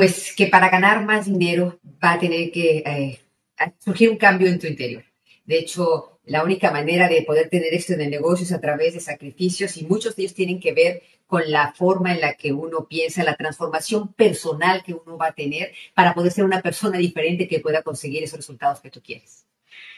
pues 0.00 0.32
que 0.34 0.46
para 0.46 0.70
ganar 0.70 1.04
más 1.04 1.26
dinero 1.26 1.78
va 2.02 2.12
a 2.12 2.18
tener 2.18 2.50
que 2.50 2.78
eh, 2.78 3.20
surgir 3.80 4.08
un 4.08 4.16
cambio 4.16 4.48
en 4.48 4.58
tu 4.58 4.66
interior. 4.66 5.04
De 5.44 5.58
hecho, 5.58 6.20
la 6.24 6.42
única 6.42 6.70
manera 6.70 7.06
de 7.06 7.20
poder 7.20 7.50
tener 7.50 7.74
esto 7.74 7.92
en 7.92 8.00
el 8.00 8.08
negocio 8.08 8.44
es 8.44 8.52
a 8.52 8.62
través 8.62 8.94
de 8.94 9.00
sacrificios 9.00 9.76
y 9.76 9.84
muchos 9.84 10.16
de 10.16 10.22
ellos 10.22 10.32
tienen 10.32 10.58
que 10.58 10.72
ver 10.72 11.02
con 11.26 11.42
la 11.50 11.74
forma 11.74 12.14
en 12.14 12.22
la 12.22 12.32
que 12.32 12.50
uno 12.50 12.88
piensa, 12.88 13.24
la 13.24 13.36
transformación 13.36 14.14
personal 14.14 14.82
que 14.82 14.94
uno 14.94 15.18
va 15.18 15.26
a 15.26 15.32
tener 15.32 15.74
para 15.92 16.14
poder 16.14 16.32
ser 16.32 16.46
una 16.46 16.62
persona 16.62 16.96
diferente 16.96 17.46
que 17.46 17.60
pueda 17.60 17.82
conseguir 17.82 18.22
esos 18.22 18.38
resultados 18.38 18.80
que 18.80 18.90
tú 18.90 19.02
quieres. 19.02 19.44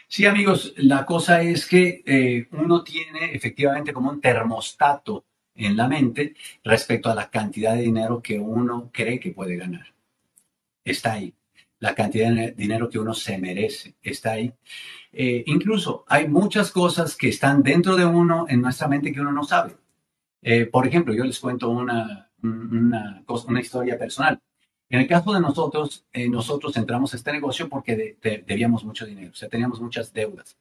Sí, 0.09 0.25
amigos, 0.25 0.73
la 0.75 1.05
cosa 1.05 1.41
es 1.41 1.65
que 1.65 2.03
eh, 2.05 2.49
uno 2.51 2.83
tiene 2.83 3.33
efectivamente 3.33 3.93
como 3.93 4.09
un 4.09 4.19
termostato 4.19 5.23
en 5.55 5.77
la 5.77 5.87
mente 5.87 6.35
respecto 6.61 7.09
a 7.09 7.15
la 7.15 7.29
cantidad 7.29 7.73
de 7.73 7.83
dinero 7.83 8.21
que 8.21 8.37
uno 8.37 8.89
cree 8.91 9.17
que 9.17 9.31
puede 9.31 9.55
ganar 9.55 9.92
está 10.83 11.13
ahí. 11.13 11.33
La 11.79 11.95
cantidad 11.95 12.31
de 12.31 12.51
dinero 12.51 12.89
que 12.89 12.99
uno 12.99 13.13
se 13.13 13.37
merece 13.37 13.95
está 14.01 14.33
ahí. 14.33 14.53
Eh, 15.11 15.43
incluso 15.47 16.05
hay 16.07 16.27
muchas 16.27 16.71
cosas 16.71 17.15
que 17.15 17.29
están 17.29 17.61
dentro 17.61 17.95
de 17.95 18.05
uno, 18.05 18.45
en 18.49 18.61
nuestra 18.61 18.87
mente, 18.87 19.11
que 19.11 19.21
uno 19.21 19.31
no 19.31 19.43
sabe. 19.43 19.75
Eh, 20.41 20.65
por 20.65 20.87
ejemplo, 20.87 21.13
yo 21.13 21.23
les 21.23 21.39
cuento 21.39 21.69
una, 21.69 22.31
una, 22.41 23.61
historia 23.61 23.97
personal. 23.97 24.39
En 24.89 25.01
el 25.01 25.07
caso 25.07 25.33
de 25.33 25.39
nosotros, 25.39 26.05
eh, 26.13 26.29
nosotros 26.29 26.75
entramos 26.77 27.13
a 27.13 27.17
este 27.17 27.31
negocio 27.31 27.69
porque 27.69 28.17
debíamos 28.21 28.83
mucho 28.83 29.05
dinero, 29.05 29.31
o 29.31 29.35
sea, 29.35 29.49
teníamos 29.49 29.81
muchas 29.81 30.13
deudas. 30.13 30.57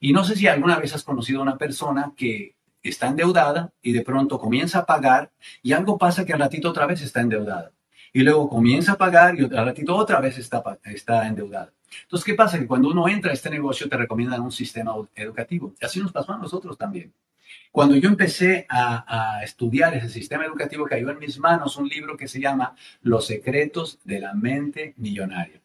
Y 0.00 0.12
no 0.12 0.24
sé 0.24 0.36
si 0.36 0.46
alguna 0.46 0.78
vez 0.78 0.94
has 0.94 1.04
conocido 1.04 1.40
a 1.40 1.42
una 1.42 1.58
persona 1.58 2.12
que 2.16 2.56
está 2.82 3.08
endeudada 3.08 3.72
y 3.82 3.92
de 3.92 4.02
pronto 4.02 4.38
comienza 4.38 4.80
a 4.80 4.86
pagar 4.86 5.32
y 5.62 5.72
algo 5.72 5.98
pasa 5.98 6.24
que 6.24 6.32
al 6.32 6.38
ratito 6.40 6.70
otra 6.70 6.86
vez 6.86 7.02
está 7.02 7.20
endeudada 7.20 7.72
y 8.12 8.22
luego 8.22 8.48
comienza 8.48 8.92
a 8.92 8.98
pagar 8.98 9.38
y 9.38 9.44
al 9.44 9.66
ratito 9.66 9.96
otra 9.96 10.20
vez 10.20 10.38
está, 10.38 10.62
está 10.84 11.26
endeudado. 11.26 11.72
Entonces, 12.02 12.24
¿qué 12.24 12.34
pasa? 12.34 12.58
Que 12.58 12.66
cuando 12.66 12.88
uno 12.88 13.08
entra 13.08 13.30
a 13.30 13.34
este 13.34 13.50
negocio 13.50 13.88
te 13.88 13.96
recomiendan 13.96 14.40
un 14.40 14.52
sistema 14.52 14.94
educativo. 15.14 15.74
Y 15.80 15.84
así 15.84 16.00
nos 16.00 16.12
pasó 16.12 16.32
a 16.32 16.38
nosotros 16.38 16.76
también. 16.76 17.12
Cuando 17.72 17.96
yo 17.96 18.08
empecé 18.08 18.66
a, 18.68 19.38
a, 19.38 19.42
estudiar 19.42 19.94
ese 19.94 20.08
sistema 20.08 20.44
educativo, 20.44 20.84
cayó 20.84 21.10
en 21.10 21.18
mis 21.18 21.38
manos 21.38 21.76
un 21.76 21.88
libro 21.88 22.16
que 22.16 22.28
se 22.28 22.40
llama 22.40 22.74
Los 23.02 23.26
secretos 23.26 23.98
de 24.04 24.20
la 24.20 24.34
mente 24.34 24.94
millonaria, 24.96 25.60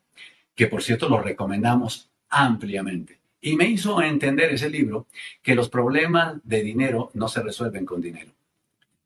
que 0.55 0.67
por 0.67 0.83
cierto 0.83 1.09
lo 1.09 1.21
recomendamos 1.21 2.09
ampliamente. 2.29 3.19
Y 3.41 3.55
me 3.55 3.65
hizo 3.65 4.01
entender 4.01 4.53
ese 4.53 4.69
libro 4.69 5.07
que 5.41 5.55
los 5.55 5.69
problemas 5.69 6.35
de 6.43 6.63
dinero 6.63 7.11
no 7.13 7.27
se 7.27 7.41
resuelven 7.41 7.85
con 7.85 8.01
dinero. 8.01 8.31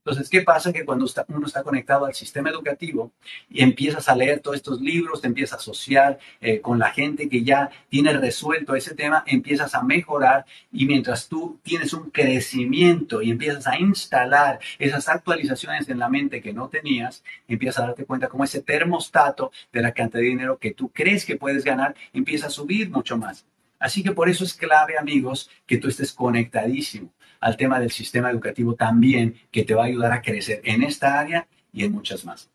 Entonces, 0.08 0.30
¿qué 0.30 0.42
pasa? 0.42 0.72
Que 0.72 0.86
cuando 0.86 1.06
uno 1.28 1.48
está 1.48 1.64
conectado 1.64 2.06
al 2.06 2.14
sistema 2.14 2.50
educativo 2.50 3.12
y 3.50 3.62
empiezas 3.62 4.08
a 4.08 4.16
leer 4.16 4.40
todos 4.40 4.56
estos 4.56 4.80
libros, 4.80 5.20
te 5.20 5.28
empiezas 5.28 5.56
a 5.56 5.56
asociar 5.58 6.18
eh, 6.40 6.62
con 6.62 6.80
la 6.80 6.92
gente 6.92 7.28
que 7.28 7.44
ya 7.44 7.70
tiene 7.90 8.14
resuelto 8.14 8.74
ese 8.74 8.96
tema, 8.96 9.26
empiezas 9.28 9.76
a 9.76 9.84
mejorar 9.84 10.46
y 10.72 10.86
mientras 10.86 11.28
tú 11.28 11.60
tienes 11.62 11.92
un 11.92 12.10
crecimiento 12.10 13.22
y 13.22 13.32
empiezas 13.32 13.68
a 13.68 13.78
instalar 13.80 14.60
esas 14.80 15.10
actualizaciones 15.10 15.90
en 15.90 16.00
la 16.00 16.08
mente 16.08 16.42
que 16.42 16.54
no 16.54 16.70
tenías, 16.70 17.22
empiezas 17.50 17.84
a 17.84 17.88
darte 17.88 18.06
cuenta 18.06 18.30
cómo 18.30 18.46
ese 18.46 18.62
termostato 18.62 19.52
de 19.74 19.82
la 19.82 19.92
cantidad 19.92 20.22
de 20.22 20.30
dinero 20.30 20.58
que 20.58 20.72
tú 20.72 20.88
crees 20.88 21.26
que 21.26 21.36
puedes 21.36 21.66
ganar 21.66 21.96
empieza 22.14 22.48
a 22.48 22.50
subir 22.50 22.90
mucho 22.90 23.18
más. 23.18 23.46
Así 23.80 24.04
que 24.04 24.12
por 24.12 24.30
eso 24.30 24.44
es 24.44 24.54
clave, 24.54 24.98
amigos, 24.98 25.50
que 25.66 25.78
tú 25.78 25.88
estés 25.88 26.14
conectadísimo 26.14 27.14
al 27.40 27.58
tema 27.58 27.80
del 27.80 27.92
sistema 27.92 28.32
educativo 28.32 28.76
también, 28.76 29.36
que 29.52 29.64
te 29.64 29.76
va 29.76 29.84
a 29.84 29.88
ayudar 29.88 30.12
a 30.12 30.22
crecer 30.22 30.62
en 30.64 30.84
esta 30.84 31.20
área 31.20 31.48
y 31.72 31.84
en 31.84 31.92
muchas 31.92 32.26
más. 32.26 32.50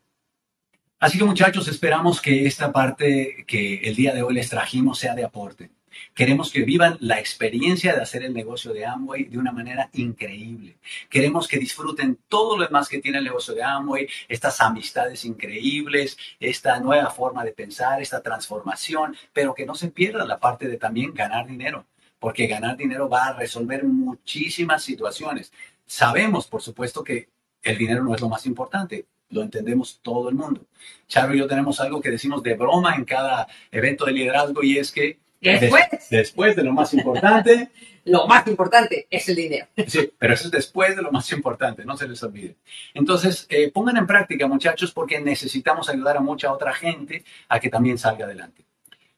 Así 0.99 1.17
que 1.17 1.25
muchachos, 1.25 1.67
esperamos 1.67 2.21
que 2.21 2.45
esta 2.45 2.71
parte 2.71 3.43
que 3.47 3.75
el 3.75 3.95
día 3.95 4.13
de 4.13 4.23
hoy 4.23 4.33
les 4.33 4.49
trajimos 4.49 4.99
sea 4.99 5.15
de 5.15 5.25
aporte. 5.25 5.71
Queremos 6.13 6.51
que 6.51 6.63
vivan 6.63 6.97
la 6.99 7.19
experiencia 7.19 7.95
de 7.95 8.01
hacer 8.01 8.23
el 8.23 8.33
negocio 8.33 8.73
de 8.73 8.85
Amway 8.85 9.25
de 9.25 9.37
una 9.37 9.51
manera 9.51 9.89
increíble. 9.93 10.77
Queremos 11.09 11.47
que 11.47 11.57
disfruten 11.57 12.19
todo 12.27 12.57
lo 12.57 12.65
demás 12.65 12.89
que 12.89 12.99
tiene 12.99 13.19
el 13.19 13.23
negocio 13.23 13.53
de 13.53 13.63
Amway, 13.63 14.07
estas 14.27 14.61
amistades 14.61 15.25
increíbles, 15.25 16.17
esta 16.39 16.79
nueva 16.79 17.09
forma 17.09 17.43
de 17.43 17.51
pensar, 17.51 18.01
esta 18.01 18.21
transformación, 18.21 19.15
pero 19.31 19.53
que 19.53 19.65
no 19.65 19.75
se 19.75 19.89
pierda 19.89 20.25
la 20.25 20.39
parte 20.39 20.67
de 20.67 20.77
también 20.77 21.13
ganar 21.13 21.47
dinero 21.47 21.85
porque 22.23 22.47
ganar 22.47 22.77
dinero 22.77 23.09
va 23.09 23.25
a 23.25 23.33
resolver 23.33 23.83
muchísimas 23.83 24.81
situaciones. 24.81 25.51
Sabemos, 25.85 26.47
por 26.47 26.61
supuesto, 26.61 27.03
que 27.03 27.27
el 27.61 27.77
dinero 27.77 28.01
no 28.01 28.15
es 28.15 28.21
lo 28.21 28.29
más 28.29 28.45
importante, 28.45 29.07
lo 29.27 29.41
entendemos 29.41 29.99
todo 30.01 30.29
el 30.29 30.35
mundo. 30.35 30.65
Charo 31.07 31.35
y 31.35 31.39
yo 31.39 31.47
tenemos 31.47 31.81
algo 31.81 32.01
que 32.01 32.11
decimos 32.11 32.41
de 32.41 32.55
broma 32.55 32.95
en 32.95 33.03
cada 33.03 33.47
evento 33.71 34.05
de 34.05 34.13
liderazgo 34.13 34.63
y 34.63 34.77
es 34.77 34.91
que 34.91 35.19
después, 35.51 36.09
después 36.09 36.55
de 36.55 36.63
lo 36.63 36.73
más 36.73 36.93
importante, 36.93 37.69
lo 38.05 38.27
más 38.27 38.47
importante 38.47 39.07
es 39.09 39.29
el 39.29 39.35
dinero. 39.35 39.67
Sí, 39.87 40.11
pero 40.17 40.33
eso 40.33 40.45
es 40.45 40.51
después 40.51 40.95
de 40.95 41.01
lo 41.01 41.11
más 41.11 41.31
importante, 41.31 41.85
no 41.85 41.97
se 41.97 42.07
les 42.07 42.21
olvide. 42.23 42.55
Entonces, 42.93 43.45
eh, 43.49 43.71
pongan 43.71 43.97
en 43.97 44.07
práctica, 44.07 44.47
muchachos, 44.47 44.91
porque 44.91 45.19
necesitamos 45.19 45.89
ayudar 45.89 46.17
a 46.17 46.21
mucha 46.21 46.51
otra 46.51 46.73
gente 46.73 47.23
a 47.49 47.59
que 47.59 47.69
también 47.69 47.97
salga 47.97 48.25
adelante. 48.25 48.65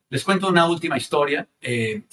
Les 0.10 0.24
cuento 0.24 0.48
una 0.48 0.68
última 0.68 0.98
historia. 0.98 1.48
Eh, 1.62 2.04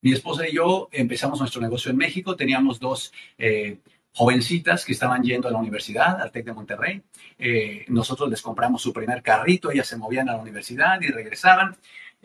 mi 0.00 0.12
esposa 0.12 0.46
y 0.46 0.54
yo 0.54 0.88
empezamos 0.92 1.40
nuestro 1.40 1.62
negocio 1.62 1.90
en 1.90 1.96
México, 1.96 2.36
teníamos 2.36 2.78
dos 2.78 3.10
eh, 3.38 3.78
jovencitas 4.12 4.84
que 4.84 4.92
estaban 4.92 5.22
yendo 5.22 5.48
a 5.48 5.50
la 5.50 5.58
universidad, 5.58 6.20
al 6.20 6.30
TEC 6.30 6.46
de 6.46 6.52
Monterrey. 6.52 7.02
Eh, 7.38 7.84
nosotros 7.88 8.30
les 8.30 8.40
compramos 8.42 8.80
su 8.80 8.92
primer 8.92 9.22
carrito, 9.22 9.70
ellas 9.70 9.86
se 9.86 9.96
movían 9.96 10.28
a 10.28 10.34
la 10.34 10.42
universidad 10.42 11.00
y 11.00 11.08
regresaban. 11.08 11.76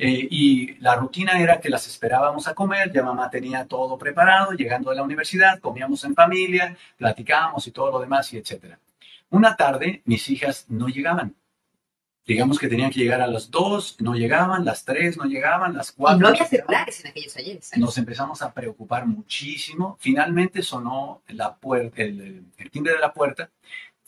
Eh, 0.01 0.27
y 0.31 0.77
la 0.77 0.95
rutina 0.95 1.39
era 1.39 1.59
que 1.59 1.69
las 1.69 1.85
esperábamos 1.85 2.47
a 2.47 2.55
comer, 2.55 2.91
ya 2.91 3.03
mamá 3.03 3.29
tenía 3.29 3.65
todo 3.65 3.97
preparado, 3.97 4.53
llegando 4.53 4.91
a 4.91 4.95
la 4.95 5.03
universidad, 5.03 5.59
comíamos 5.59 6.05
en 6.05 6.15
familia, 6.15 6.77
platicábamos 6.97 7.67
y 7.67 7.71
todo 7.71 7.91
lo 7.91 7.99
demás 7.99 8.31
y 8.33 8.37
etcétera. 8.37 8.79
Una 9.29 9.57
tarde 9.57 10.01
mis 10.05 10.29
hijas 10.29 10.65
no 10.69 10.87
llegaban 10.87 11.35
digamos 12.29 12.59
que 12.59 12.67
tenían 12.67 12.91
que 12.91 12.99
llegar 12.99 13.21
a 13.21 13.27
las 13.27 13.49
2, 13.49 14.01
no 14.01 14.13
llegaban, 14.13 14.63
las 14.63 14.85
3 14.85 15.17
no 15.17 15.25
llegaban, 15.25 15.75
las 15.75 15.91
4. 15.91 16.15
Y 16.15 16.21
no 16.21 16.27
había 16.27 16.45
celulares 16.45 17.03
en 17.03 17.07
aquellos 17.07 17.35
ayeres. 17.35 17.71
Nos 17.75 17.97
empezamos 17.97 18.43
a 18.43 18.53
preocupar 18.53 19.07
muchísimo. 19.07 19.97
Finalmente 19.99 20.61
sonó 20.61 21.23
la 21.29 21.55
puerta, 21.55 22.03
el, 22.03 22.45
timbre 22.71 22.93
de 22.93 22.99
la 22.99 23.11
puerta. 23.11 23.49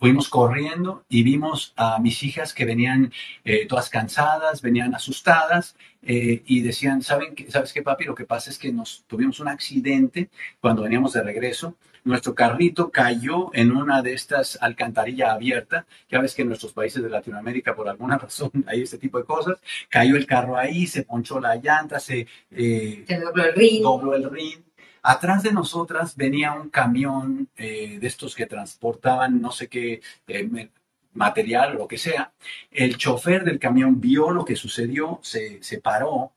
Fuimos 0.02 0.30
corriendo 0.30 1.06
y 1.10 1.22
vimos 1.22 1.74
a 1.76 2.00
mis 2.00 2.24
hijas 2.24 2.56
que 2.56 2.66
venían 2.66 3.14
eh, 3.46 3.68
todas 3.68 3.88
cansadas, 3.88 4.64
venían 4.64 4.96
asustadas 4.96 5.76
eh, 6.02 6.42
y 6.48 6.62
decían, 6.62 7.04
¿saben 7.04 7.36
qué, 7.36 7.52
¿sabes 7.52 7.72
qué, 7.72 7.84
papi? 7.84 8.06
Lo 8.06 8.16
que 8.16 8.26
pasa 8.26 8.50
es 8.50 8.58
que 8.58 8.74
nos 8.74 9.06
tuvimos 9.06 9.40
un 9.40 9.48
accidente 9.48 10.32
cuando 10.60 10.82
veníamos 10.82 11.14
de 11.14 11.22
regreso 11.22 11.78
nuestro 12.04 12.34
carrito 12.34 12.90
cayó 12.90 13.52
en 13.54 13.72
una 13.72 14.02
de 14.02 14.14
estas 14.14 14.58
alcantarillas 14.62 15.30
abiertas. 15.30 15.86
Ya 16.10 16.20
ves 16.20 16.34
que 16.34 16.42
en 16.42 16.48
nuestros 16.48 16.74
países 16.74 17.04
de 17.04 17.10
Latinoamérica, 17.10 17.76
por 17.76 17.88
alguna 17.88 18.18
razón, 18.18 18.52
hay 18.68 18.82
este 18.82 18.98
tipo 18.98 19.18
de 19.18 19.26
cosas. 19.26 19.60
Cayó 19.90 20.16
el 20.16 20.26
carro 20.26 20.58
ahí, 20.58 20.88
se 20.88 21.04
ponchó 21.04 21.40
la 21.40 21.56
llanta, 21.56 22.00
se, 22.00 22.28
eh, 22.52 23.06
dobló 23.24 23.46
el 23.46 23.54
rin. 23.54 23.84
Dobló 23.84 24.16
el 24.16 24.30
rin. 24.30 24.64
Atrás 25.04 25.44
de 25.44 25.52
nosotras 25.52 26.16
venía 26.16 26.54
un 26.54 26.70
camión 26.70 27.50
eh, 27.56 27.98
de 28.00 28.08
estos 28.08 28.36
que 28.36 28.46
transportaban 28.46 29.42
no 29.42 29.52
sé 29.52 29.68
qué 29.68 30.02
eh, 30.28 30.70
material 31.14 31.76
o 31.76 31.80
lo 31.80 31.88
que 31.88 31.98
sea. 31.98 32.34
El 32.72 32.98
chofer 32.98 33.44
del 33.44 33.60
camión 33.60 34.00
vio 34.00 34.32
lo 34.32 34.46
que 34.46 34.56
sucedió, 34.56 35.20
se, 35.24 35.62
se 35.64 35.80
paró 35.80 36.34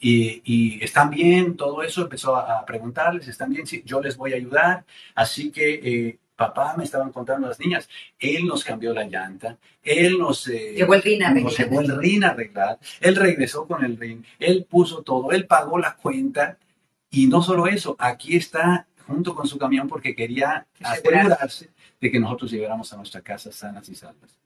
y, 0.00 0.84
están 0.84 1.10
bien, 1.10 1.56
todo 1.56 1.82
eso, 1.82 2.02
empezó 2.02 2.36
a, 2.36 2.64
preguntarles, 2.66 3.26
están 3.28 3.50
bien, 3.50 3.66
sí, 3.66 3.82
yo 3.86 4.00
les 4.02 4.16
voy 4.16 4.32
a 4.32 4.36
ayudar, 4.36 4.84
así 5.14 5.50
que 5.50 5.80
eh, 5.82 6.18
papá 6.36 6.74
me 6.76 6.84
estaban 6.84 7.10
contando 7.10 7.48
las 7.48 7.58
niñas, 7.58 7.88
él 8.18 8.46
nos 8.46 8.64
cambió 8.64 8.92
la 8.92 9.04
llanta, 9.04 9.56
él 9.82 10.18
nos, 10.18 10.46
eh, 10.48 10.74
llevó 10.76 10.94
el 10.94 11.02
rin 11.02 11.22
a 11.22 11.30
nos 11.30 11.56
llevó 11.56 11.80
el 11.80 11.96
rin 11.96 12.24
a 12.24 12.30
arreglar, 12.30 12.78
él 13.00 13.16
regresó 13.16 13.66
con 13.66 13.84
el 13.84 13.96
rin, 13.96 14.24
él 14.38 14.66
puso 14.68 15.02
todo, 15.02 15.32
él 15.32 15.46
pagó 15.46 15.78
la 15.78 15.96
cuenta 15.96 16.58
y 17.14 17.26
no 17.28 17.42
solo 17.42 17.66
eso, 17.66 17.94
aquí 17.98 18.36
está 18.36 18.88
junto 19.06 19.34
con 19.34 19.46
su 19.46 19.56
camión 19.56 19.86
porque 19.86 20.16
quería 20.16 20.66
asegurarse 20.82 21.70
de 22.00 22.10
que 22.10 22.18
nosotros 22.18 22.50
llegáramos 22.50 22.92
a 22.92 22.96
nuestra 22.96 23.20
casa 23.20 23.52
sanas 23.52 23.88
y 23.88 23.94
salvas. 23.94 24.36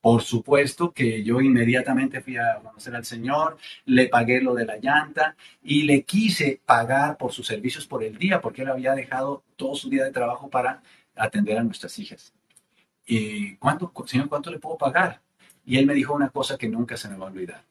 Por 0.00 0.22
supuesto 0.22 0.92
que 0.92 1.22
yo 1.22 1.40
inmediatamente 1.40 2.22
fui 2.22 2.36
a 2.38 2.60
conocer 2.62 2.94
al 2.94 3.04
Señor, 3.04 3.58
le 3.84 4.08
pagué 4.08 4.40
lo 4.40 4.54
de 4.54 4.64
la 4.64 4.78
llanta 4.78 5.36
y 5.62 5.82
le 5.82 6.04
quise 6.04 6.60
pagar 6.64 7.18
por 7.18 7.32
sus 7.32 7.46
servicios 7.46 7.86
por 7.86 8.02
el 8.02 8.16
día, 8.16 8.40
porque 8.40 8.62
él 8.62 8.70
había 8.70 8.94
dejado 8.94 9.42
todo 9.56 9.74
su 9.74 9.90
día 9.90 10.04
de 10.04 10.12
trabajo 10.12 10.48
para 10.48 10.82
atender 11.16 11.58
a 11.58 11.64
nuestras 11.64 11.98
hijas. 11.98 12.32
Y 13.04 13.56
¿cuánto, 13.56 13.92
Señor, 14.06 14.28
¿cuánto 14.28 14.50
le 14.50 14.58
puedo 14.58 14.78
pagar? 14.78 15.20
Y 15.64 15.76
él 15.76 15.86
me 15.86 15.94
dijo 15.94 16.14
una 16.14 16.30
cosa 16.30 16.56
que 16.56 16.68
nunca 16.68 16.96
se 16.96 17.08
me 17.08 17.16
va 17.16 17.26
a 17.26 17.30
olvidar. 17.30 17.64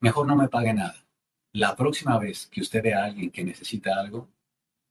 Mejor 0.00 0.26
no 0.26 0.36
me 0.36 0.48
pague 0.48 0.72
nada. 0.72 1.07
La 1.58 1.74
próxima 1.74 2.16
vez 2.20 2.46
que 2.46 2.60
usted 2.60 2.84
vea 2.84 3.02
a 3.02 3.06
alguien 3.06 3.32
que 3.32 3.42
necesita 3.42 3.98
algo, 3.98 4.28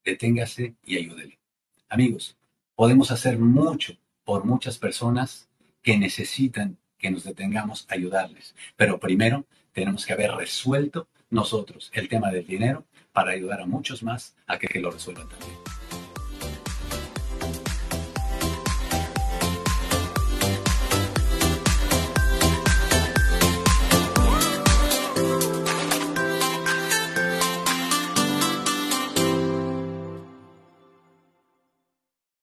deténgase 0.04 0.76
y 0.84 0.98
ayúdele. 0.98 1.40
Amigos, 1.88 2.36
podemos 2.76 3.10
hacer 3.10 3.40
mucho 3.40 3.94
por 4.26 4.44
muchas 4.44 4.78
personas 4.78 5.48
que 5.82 5.98
necesitan 5.98 6.78
que 6.98 7.10
nos 7.10 7.24
detengamos 7.24 7.88
a 7.88 7.94
ayudarles. 7.94 8.54
Pero 8.76 9.00
primero 9.00 9.46
tenemos 9.72 10.06
que 10.06 10.12
haber 10.12 10.32
resuelto 10.32 11.08
nosotros 11.30 11.90
el 11.94 12.10
tema 12.10 12.32
del 12.32 12.46
dinero 12.46 12.84
para 13.14 13.32
ayudar 13.32 13.62
a 13.62 13.66
muchos 13.66 14.04
más 14.04 14.36
a 14.46 14.60
que, 14.60 14.68
que 14.68 14.82
lo 14.82 14.92
resuelvan 14.92 15.30
también. 15.30 15.67